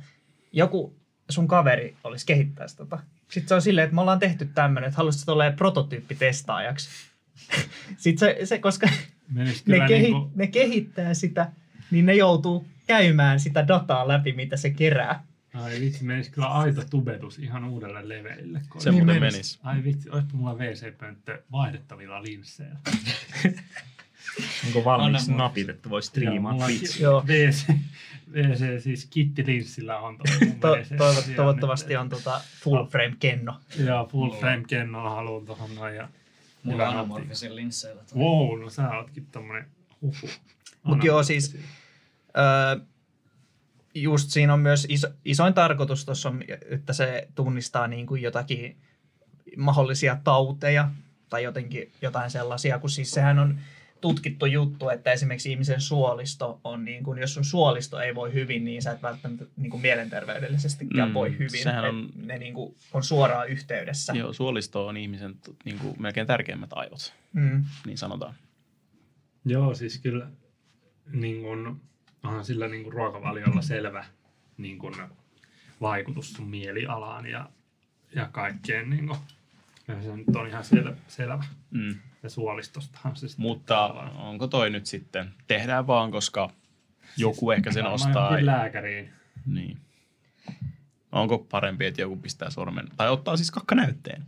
[0.51, 0.95] joku
[1.29, 2.99] sun kaveri olisi kehittäisi tota.
[3.31, 6.89] Sitten se on silleen, että me ollaan tehty tämmöinen, että haluaisit olla prototyyppitestaajaksi.
[7.97, 8.89] Sitten se, se koska
[9.33, 11.51] Menisi ne, kehi, niinku, ne kehittää sitä,
[11.91, 15.23] niin ne joutuu käymään sitä dataa läpi, mitä se kerää.
[15.53, 18.61] ai vitsi, menisi kyllä aito tubetus ihan uudelle levelille.
[18.77, 19.33] Se Niin muuten menis.
[19.33, 19.59] menis.
[19.63, 22.79] Ai vitsi, olisiko mulla WC-pönttö vaihdettavilla linsseillä?
[24.65, 27.01] Onko valmiiksi Anna napit, että voi striimaa Twitch?
[27.01, 27.23] Joo.
[27.27, 27.73] WC,
[28.33, 30.17] WC siis kittilinssillä on
[30.59, 30.77] To,
[31.35, 33.59] toivottavasti on tota full frame kenno.
[33.85, 35.95] Joo, full frame kennolla haluan tohon noin.
[35.95, 36.09] Ja...
[36.64, 38.03] Mulla on anamorfisen linsseillä.
[38.03, 38.18] toi.
[38.20, 39.66] Wow, no sä ootkin tommonen
[40.01, 40.30] huhu.
[40.84, 41.57] Mut joo, siis-
[42.38, 42.86] Öö,
[43.95, 48.78] just siinä on myös iso, isoin tarkoitus tuossa on, että se tunnistaa niin kuin jotakin
[49.57, 50.91] mahdollisia tauteja
[51.30, 53.59] tai jotenkin jotain sellaisia, kun siis sehän on
[54.01, 58.65] tutkittu juttu, että esimerkiksi ihmisen suolisto on niin kuin, jos sun suolisto ei voi hyvin,
[58.65, 61.63] niin sä et välttämättä niin kuin mielenterveydellisestikään Mm, voi hyvin.
[61.63, 64.13] sehän Et on- Ne niin kuin on suoraan yhteydessä.
[64.13, 65.35] Joo, suolisto on ihmisen
[65.65, 67.65] niin kuin, melkein tärkeimmät aivot, Mm.
[67.85, 68.33] niin sanotaan.
[69.45, 70.27] Joo, siis kyllä
[71.11, 71.81] niin kun,
[72.23, 74.05] onhan sillä niin kun ruokavaliolla selvä
[74.57, 74.95] niin kun,
[75.81, 77.49] vaikutus sun mielialaan ja,
[78.15, 78.89] ja kaikkeen.
[78.89, 79.17] Niin kun,
[79.87, 81.43] ja se nyt on ihan sel, selvä.
[81.71, 81.95] Mm.
[82.24, 85.34] Ja suolistostahan se Mutta tavallaan- onko toi nyt sitten?
[85.47, 86.49] Tehdään vaan, koska
[87.17, 88.24] joku ehkä sen ostaa.
[88.24, 89.09] johonkin lääkäriin.
[89.45, 89.78] Niin.
[91.11, 94.26] Onko parempi, että joku pistää sormen, tai ottaa siis kakkanäytteen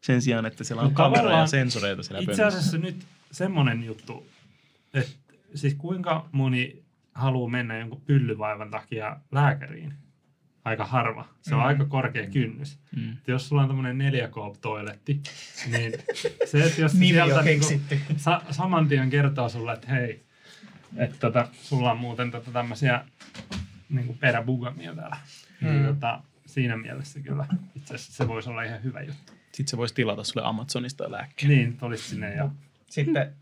[0.00, 4.26] sen sijaan, että siellä on Mutta kamera ja sensoreita siellä Itse asiassa nyt semmoinen juttu,
[4.94, 5.12] että
[5.54, 6.82] siis kuinka moni
[7.14, 9.94] haluaa mennä jonkun pyllyvaivan takia lääkäriin?
[10.64, 11.28] Aika harva.
[11.42, 11.66] Se on Mm.
[11.66, 12.78] aika korkea kynnys.
[12.96, 13.12] Mm.
[13.12, 15.20] Et jos sulla on tämmöinen 4K-toiletti,
[15.70, 15.92] niin
[16.44, 17.66] se, että jos sieltä niinku
[18.16, 20.22] sa- saman tien kertoo sulle, että hei,
[20.96, 23.04] että tota, sulla on muuten tota tämmöisiä
[23.88, 25.16] niinku peräbugamia täällä.
[25.60, 25.68] Mm.
[25.68, 25.86] Niin Mm.
[25.86, 27.46] tota, siinä mielessä kyllä
[27.76, 29.32] itse asiassa se voisi olla ihan hyvä juttu.
[29.52, 31.48] Sitten se voisi tilata sulle Amazonista lääkkeen.
[31.50, 32.50] Niin, tulisi sinne ja
[32.90, 33.32] Sitten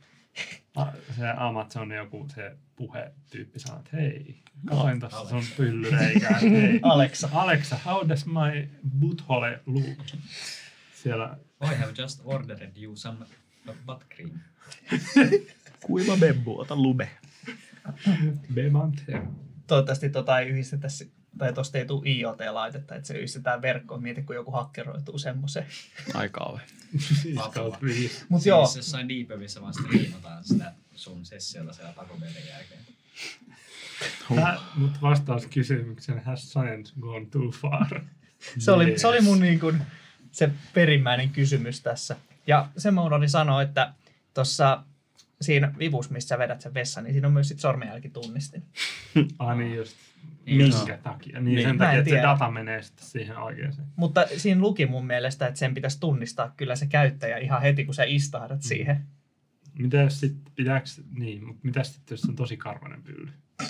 [1.16, 6.80] se Amazon joku se puhetyyppi sanoo, että hei, katoin tuossa sun pyllyreikää, hei.
[6.93, 7.28] Alexa.
[7.32, 8.68] Alexa, how does my
[9.01, 10.07] butthole look?
[10.95, 13.26] Siellä, I have just ordered you some
[13.86, 14.30] butt cream.
[15.86, 17.11] Kuiva bebbu, ota lube.
[18.55, 19.22] Bemante.
[19.66, 20.89] toivottavasti tota ei yhdistetä,
[21.39, 24.03] tai tosta ei tule IoT-laitetta, että se yhdistetään verkkoon.
[24.03, 25.66] Mieti, kun joku hakkeroituu semmoiseen.
[26.14, 26.61] Aika kauhe.
[27.55, 28.24] Kautta viisi.
[28.28, 32.80] Mutta Siis joo, jossain Deepwebissä vaan striimataan sitä sun sessiota siellä pakobelin jälkeen.
[34.74, 38.01] Mutta vastaus kysymykseen, has science gone too far?
[38.59, 39.01] se oli, Yes.
[39.01, 39.82] se oli mun niin kuin,
[40.32, 42.16] se perimmäinen kysymys tässä.
[42.47, 43.93] Ja se mä unohdin sanoa, että
[44.34, 44.82] tuossa
[45.41, 48.62] siinä vivussa, missä vedät sen vessan, niin siinä on myös sit sormenjälkitunnistin.
[49.39, 49.97] Ah niin just.
[50.46, 51.40] Niin, Minkä takia?
[51.40, 51.68] Niin, Niin.
[51.68, 53.72] sen takia, että se data menee sitten siihen oikeaan.
[53.96, 57.94] Mutta siinä luki mun mielestä, että sen pitäisi tunnistaa kyllä se käyttäjä ihan heti, kun
[57.94, 58.62] sä istahdat Mm.
[58.62, 59.00] siihen.
[59.78, 63.28] Mitä sitten pitääks, niin, mutta mitä sitten jos on tosi karvanen pylly?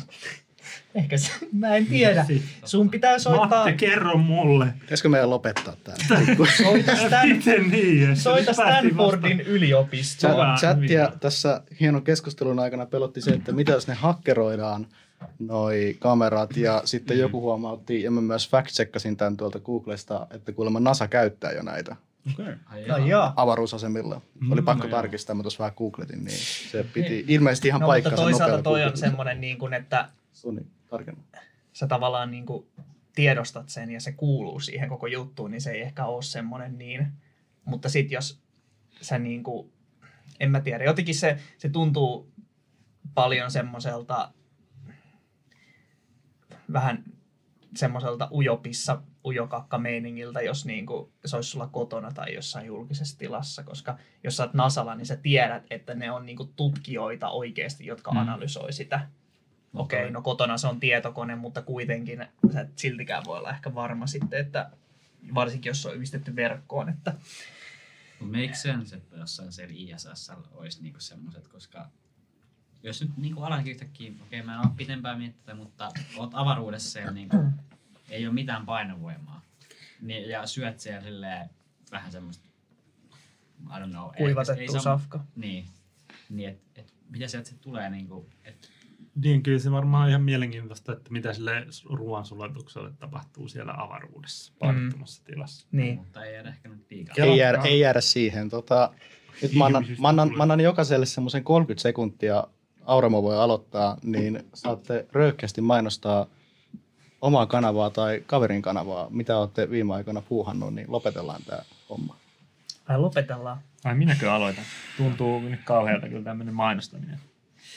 [0.95, 2.27] Ehkä se, mä en tiedä.
[2.65, 4.67] Sun pitää soittaa, Matte, kerro mulle.
[4.81, 5.97] Pitäisikö meidän lopettaa tämä?
[6.63, 8.17] soita, Stan, Miten niin?
[8.17, 10.35] soita Stanfordin yliopistoon.
[10.37, 14.87] Chat, chattia tässä hienon keskustelun aikana pelotti se, että mitä jos ne hakkeroidaan
[15.39, 20.81] noi kamerat ja sitten joku huomautti, ja mä myös fact-checkasin tämän tuolta Googlesta, että kuulemma
[20.81, 21.97] NASA käyttää jo näitä
[22.35, 22.57] Okay.
[22.67, 23.33] Ai No jaa.
[23.37, 24.21] avaruusasemilla.
[24.51, 26.39] Oli Mm, pakko no tarkistaa, mä tuossa vähän googletin, niin
[26.71, 30.09] se piti ilmeisesti ihan No, mutta paikkansa toisaalta nopealla toi on semmoinen, niin kuin, että
[30.33, 31.23] Suni, tarkenna.
[31.73, 32.67] sä tavallaan niin kuin
[33.15, 37.07] tiedostat sen ja se kuuluu siihen koko juttuun, niin se ei ehkä ole semmoinen niin.
[37.65, 38.39] Mutta sitten jos
[39.01, 39.73] sä niin kuin,
[40.41, 42.29] en mä tiedä, jotenkin se, se tuntuu
[43.15, 44.33] paljon semmoiselta
[46.73, 47.05] vähän
[47.77, 53.99] semmoiselta ujopissa, ujokakka-meiningiltä, jos niin kuin, se olisi sulla kotona tai jossain julkisessa tilassa, koska
[54.25, 58.11] jos sä oot Nasalla, niin sä tiedät, että ne on niin kuin tutkijoita oikeasti, jotka
[58.11, 58.17] Mm.
[58.17, 59.09] analysoi sitä.
[59.75, 63.75] Okei, okay, no kotona se on tietokone, mutta kuitenkin sä et siltikään voi olla ehkä
[63.75, 64.71] varma sitten, että
[65.35, 67.15] varsinkin jos se on yhdistetty verkkoon, että
[68.21, 71.89] Mut make sense, että jossain siellä ISS olisi niinku semmoiset, koska
[72.83, 77.11] jos nyt niinku alankin yhtäkkiä, okei mä en ole pitempään miettinyt, mutta oot avaruudessa ja
[77.11, 77.37] niinku,
[78.11, 79.43] ei ole mitään painovoimaa.
[80.03, 81.51] Niin, ja syöt siellä silleen
[81.93, 82.49] vähän semmoista,
[83.77, 84.05] I don't know.
[84.05, 85.25] ei- ei kuivatettu se- safka.
[85.37, 85.65] Niin,
[86.31, 88.71] niin et, et, mitä sieltä sitten tulee niinku, et,
[89.25, 95.25] Niin, kyllä se varmaan on ihan mielenkiintoista, että mitä sille ruoansulatukselle tapahtuu siellä avaruudessa, painottomassa
[95.25, 95.67] tilassa.
[95.73, 95.97] Niin.
[95.97, 97.15] mutta ei jäädä ehkä nyt liikaa.
[97.25, 98.49] Ei jäädä, ei jäädä siihen.
[98.49, 98.93] Tota,
[99.43, 102.45] nyt mä annan, mä annan, mä annan jokaiselle semmoisen 30 sekuntia,
[102.89, 106.27] Auramo voi aloittaa, niin saatte röyhkeästi mainostaa
[107.21, 112.17] omaa kanavaa tai kaverin kanavaa, mitä olette viime aikoina puuhannut, niin lopetellaan tämä homma.
[112.89, 113.59] Ai lopetellaan.
[113.85, 114.65] Ai minäkö aloitan?
[114.97, 117.19] Tuntuu nyt kauhealta kyllä tämmöinen mainostaminen.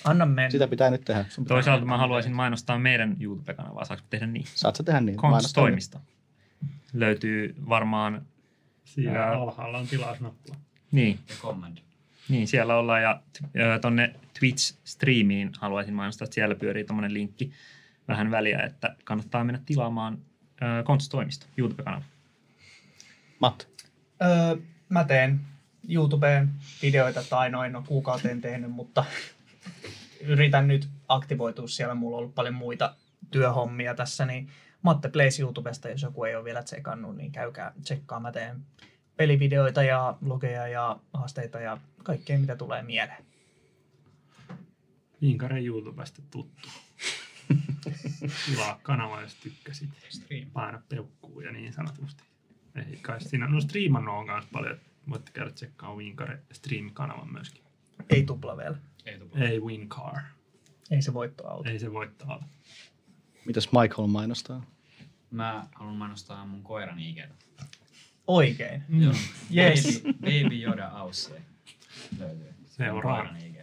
[0.03, 0.49] Anna mennä.
[0.49, 1.25] Sitä pitää nyt tehdä.
[1.29, 3.85] Sun pitää- Toisaalta mä haluaisin mainostaa meidän YouTube-kanavaa.
[3.85, 4.45] Saanko tehdä niin?
[4.55, 5.17] Saat sä tehdä niin?
[5.17, 5.99] Konstoimista.
[6.93, 8.21] Löytyy varmaan,
[8.83, 9.31] Siinä Ää.
[9.31, 10.55] alhaalla on tilausnappula.
[10.91, 11.77] niin, Ja command.
[12.29, 13.21] Niin siellä ollaan ja
[13.81, 17.51] tonne Twitch-striimiin haluaisin mainostaa, että siellä pyörii tommonen linkki
[18.07, 20.17] vähän väliä, että kannattaa mennä tilaamaan
[20.61, 22.03] ö, Konstoimista YouTube-kanava.
[23.39, 23.63] Matt.
[24.21, 24.55] Öö,
[24.89, 25.41] mä teen
[25.89, 26.49] YouTubeen
[26.81, 29.05] videoita tai noin no kuukauteen tehnyt, mutta
[30.21, 31.95] yritän nyt aktivoitua siellä.
[31.95, 32.95] Mulla on ollut paljon muita
[33.31, 34.49] työhommia tässä, niin
[34.81, 38.19] Matte Plays YouTubesta, jos joku ei ole vielä tsekannut, niin käykää tsekkaa.
[38.19, 38.61] Mä teen
[39.21, 43.25] pelivideoita ja vlogeja ja haasteita ja kaikkea, mitä tulee mieleen.
[45.21, 46.69] Viinkaren YouTubesta tuttu.
[48.45, 49.89] Tilaa kanava, jos tykkäsit.
[50.09, 50.51] Stream.
[50.51, 52.23] Paina peukkuu ja niin sanotusti.
[52.75, 53.47] Ei kai siinä.
[53.47, 54.77] No striimannut on myös paljon.
[55.09, 57.63] Voitte käydä tsekkaa Viinkare stream-kanavan myöskin.
[58.09, 58.77] Ei tupla vielä.
[59.05, 59.39] Ei tupla.
[59.39, 60.15] Ei Wincar.
[60.91, 61.69] Ei se voittoauto.
[61.69, 62.45] Ei se voittaa olla.
[63.45, 64.65] Mitäs Michael mainostaa?
[65.31, 67.35] Mä haluan mainostaa mun koiran IGtä.
[68.27, 68.83] Oikein.
[68.87, 69.03] Mm.
[69.03, 69.13] Joo.
[69.55, 70.01] Yes.
[70.03, 71.41] Baby, Baby Yoda Aussie
[72.19, 72.53] löytyy.
[72.65, 73.35] Seuraa.
[73.45, 73.55] IG.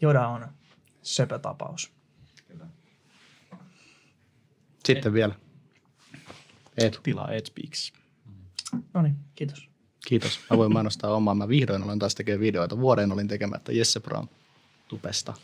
[0.00, 0.48] Joda on
[1.02, 1.92] söpötapaus.
[2.48, 2.66] Kyllä.
[4.84, 5.34] Sitten vielä.
[6.78, 7.00] Eetu.
[7.02, 7.92] tilaa EdSpeaks.
[8.94, 9.68] No niin, kiitos.
[10.06, 10.40] Kiitos.
[10.50, 11.34] Mä voin mainostaa omaa.
[11.34, 12.78] Mä vihdoin olen taas tekemään videoita.
[12.78, 14.28] Vuoden olin tekemättä Jesse Brown
[14.88, 15.34] tupesta.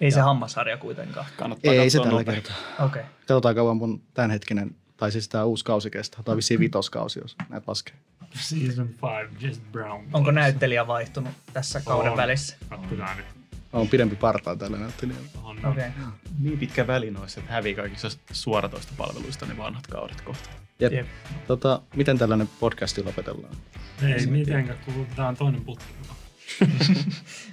[0.00, 1.26] Ei se hammasharja kuitenkaan.
[1.36, 2.56] Kannattaa Ei se katsoa tällä kertaa.
[2.78, 2.86] Okei.
[2.86, 3.02] Okay.
[3.20, 6.22] Katsotaan kauan mun tämänhetkinen, tai siis tämä uusi kausi kestää.
[6.22, 7.94] Tämä on vissiin vitoskausi, jos näet laskee.
[8.34, 8.88] Season
[9.30, 10.08] 5, just brown.
[10.12, 12.16] Onko näyttelijä vaihtunut tässä kauden On.
[12.16, 12.56] välissä?
[12.68, 13.26] Katsotaan nyt.
[13.72, 15.28] On pidempi partaa tällä näyttelijällä.
[15.42, 15.58] On.
[15.58, 15.70] Okei.
[15.70, 16.12] Okay.
[16.38, 20.48] Niin pitkä väli noissa, että hävii kaikista suoratoista palveluista ne vanhat kaudet kohta.
[20.80, 20.92] Jep.
[20.92, 21.06] Jep.
[21.46, 23.54] Tota, miten tällainen podcasti lopetellaan?
[24.02, 25.92] Ei mitenkään, kun tää on toinen putki.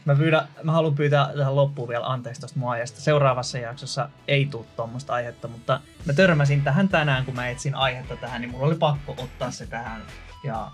[0.06, 3.02] Mä, pyydän, mä haluan pyytää tähän loppuun vielä anteeksi tuosta mun aiheesta.
[3.02, 8.16] Seuraavassa jaksossa ei tule tuommoista aihetta, mutta mä törmäsin tähän tänään, kun mä etsin aihetta
[8.16, 10.02] tähän, niin mulla oli pakko ottaa se tähän.
[10.44, 10.72] Ja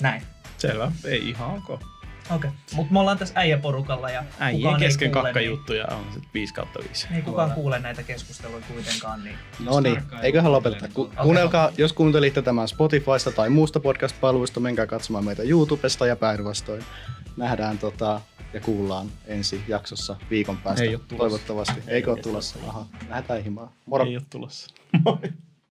[0.00, 0.22] näin.
[0.58, 1.80] Selvä, ei ihan ok.
[2.30, 2.36] Okei.
[2.36, 2.50] Okay.
[2.74, 6.54] Mutta me ollaan tässä äijäporukalla ja Äijien kukaan kesken ei kuule, kakkajuttuja on sitten 5
[6.54, 7.06] kautta 5.
[7.06, 10.88] Niin, ei kukaan kuule näitä keskusteluja kuitenkaan, niin No niin, eiköhän lopeteta.
[10.88, 16.16] Ku, silleen, kuunnelkaa, jos kuuntelitte tämän Spotifysta tai muusta podcast-palvelusta, menkää katsomaan meitä YouTubesta ja
[16.16, 16.84] päinvastoin.
[17.36, 18.20] Nähdään tota,
[18.52, 20.84] ja kuullaan ensi jaksossa viikon päästä.
[20.84, 21.16] Ei oo tulossa.
[21.16, 21.82] Toivottavasti.
[21.86, 22.58] Eikö ole tulossa?
[22.68, 23.70] Aha, lähdetään himaan.
[23.86, 24.04] Moro.
[24.04, 24.74] Ei ole tulossa.
[25.04, 25.18] Moi.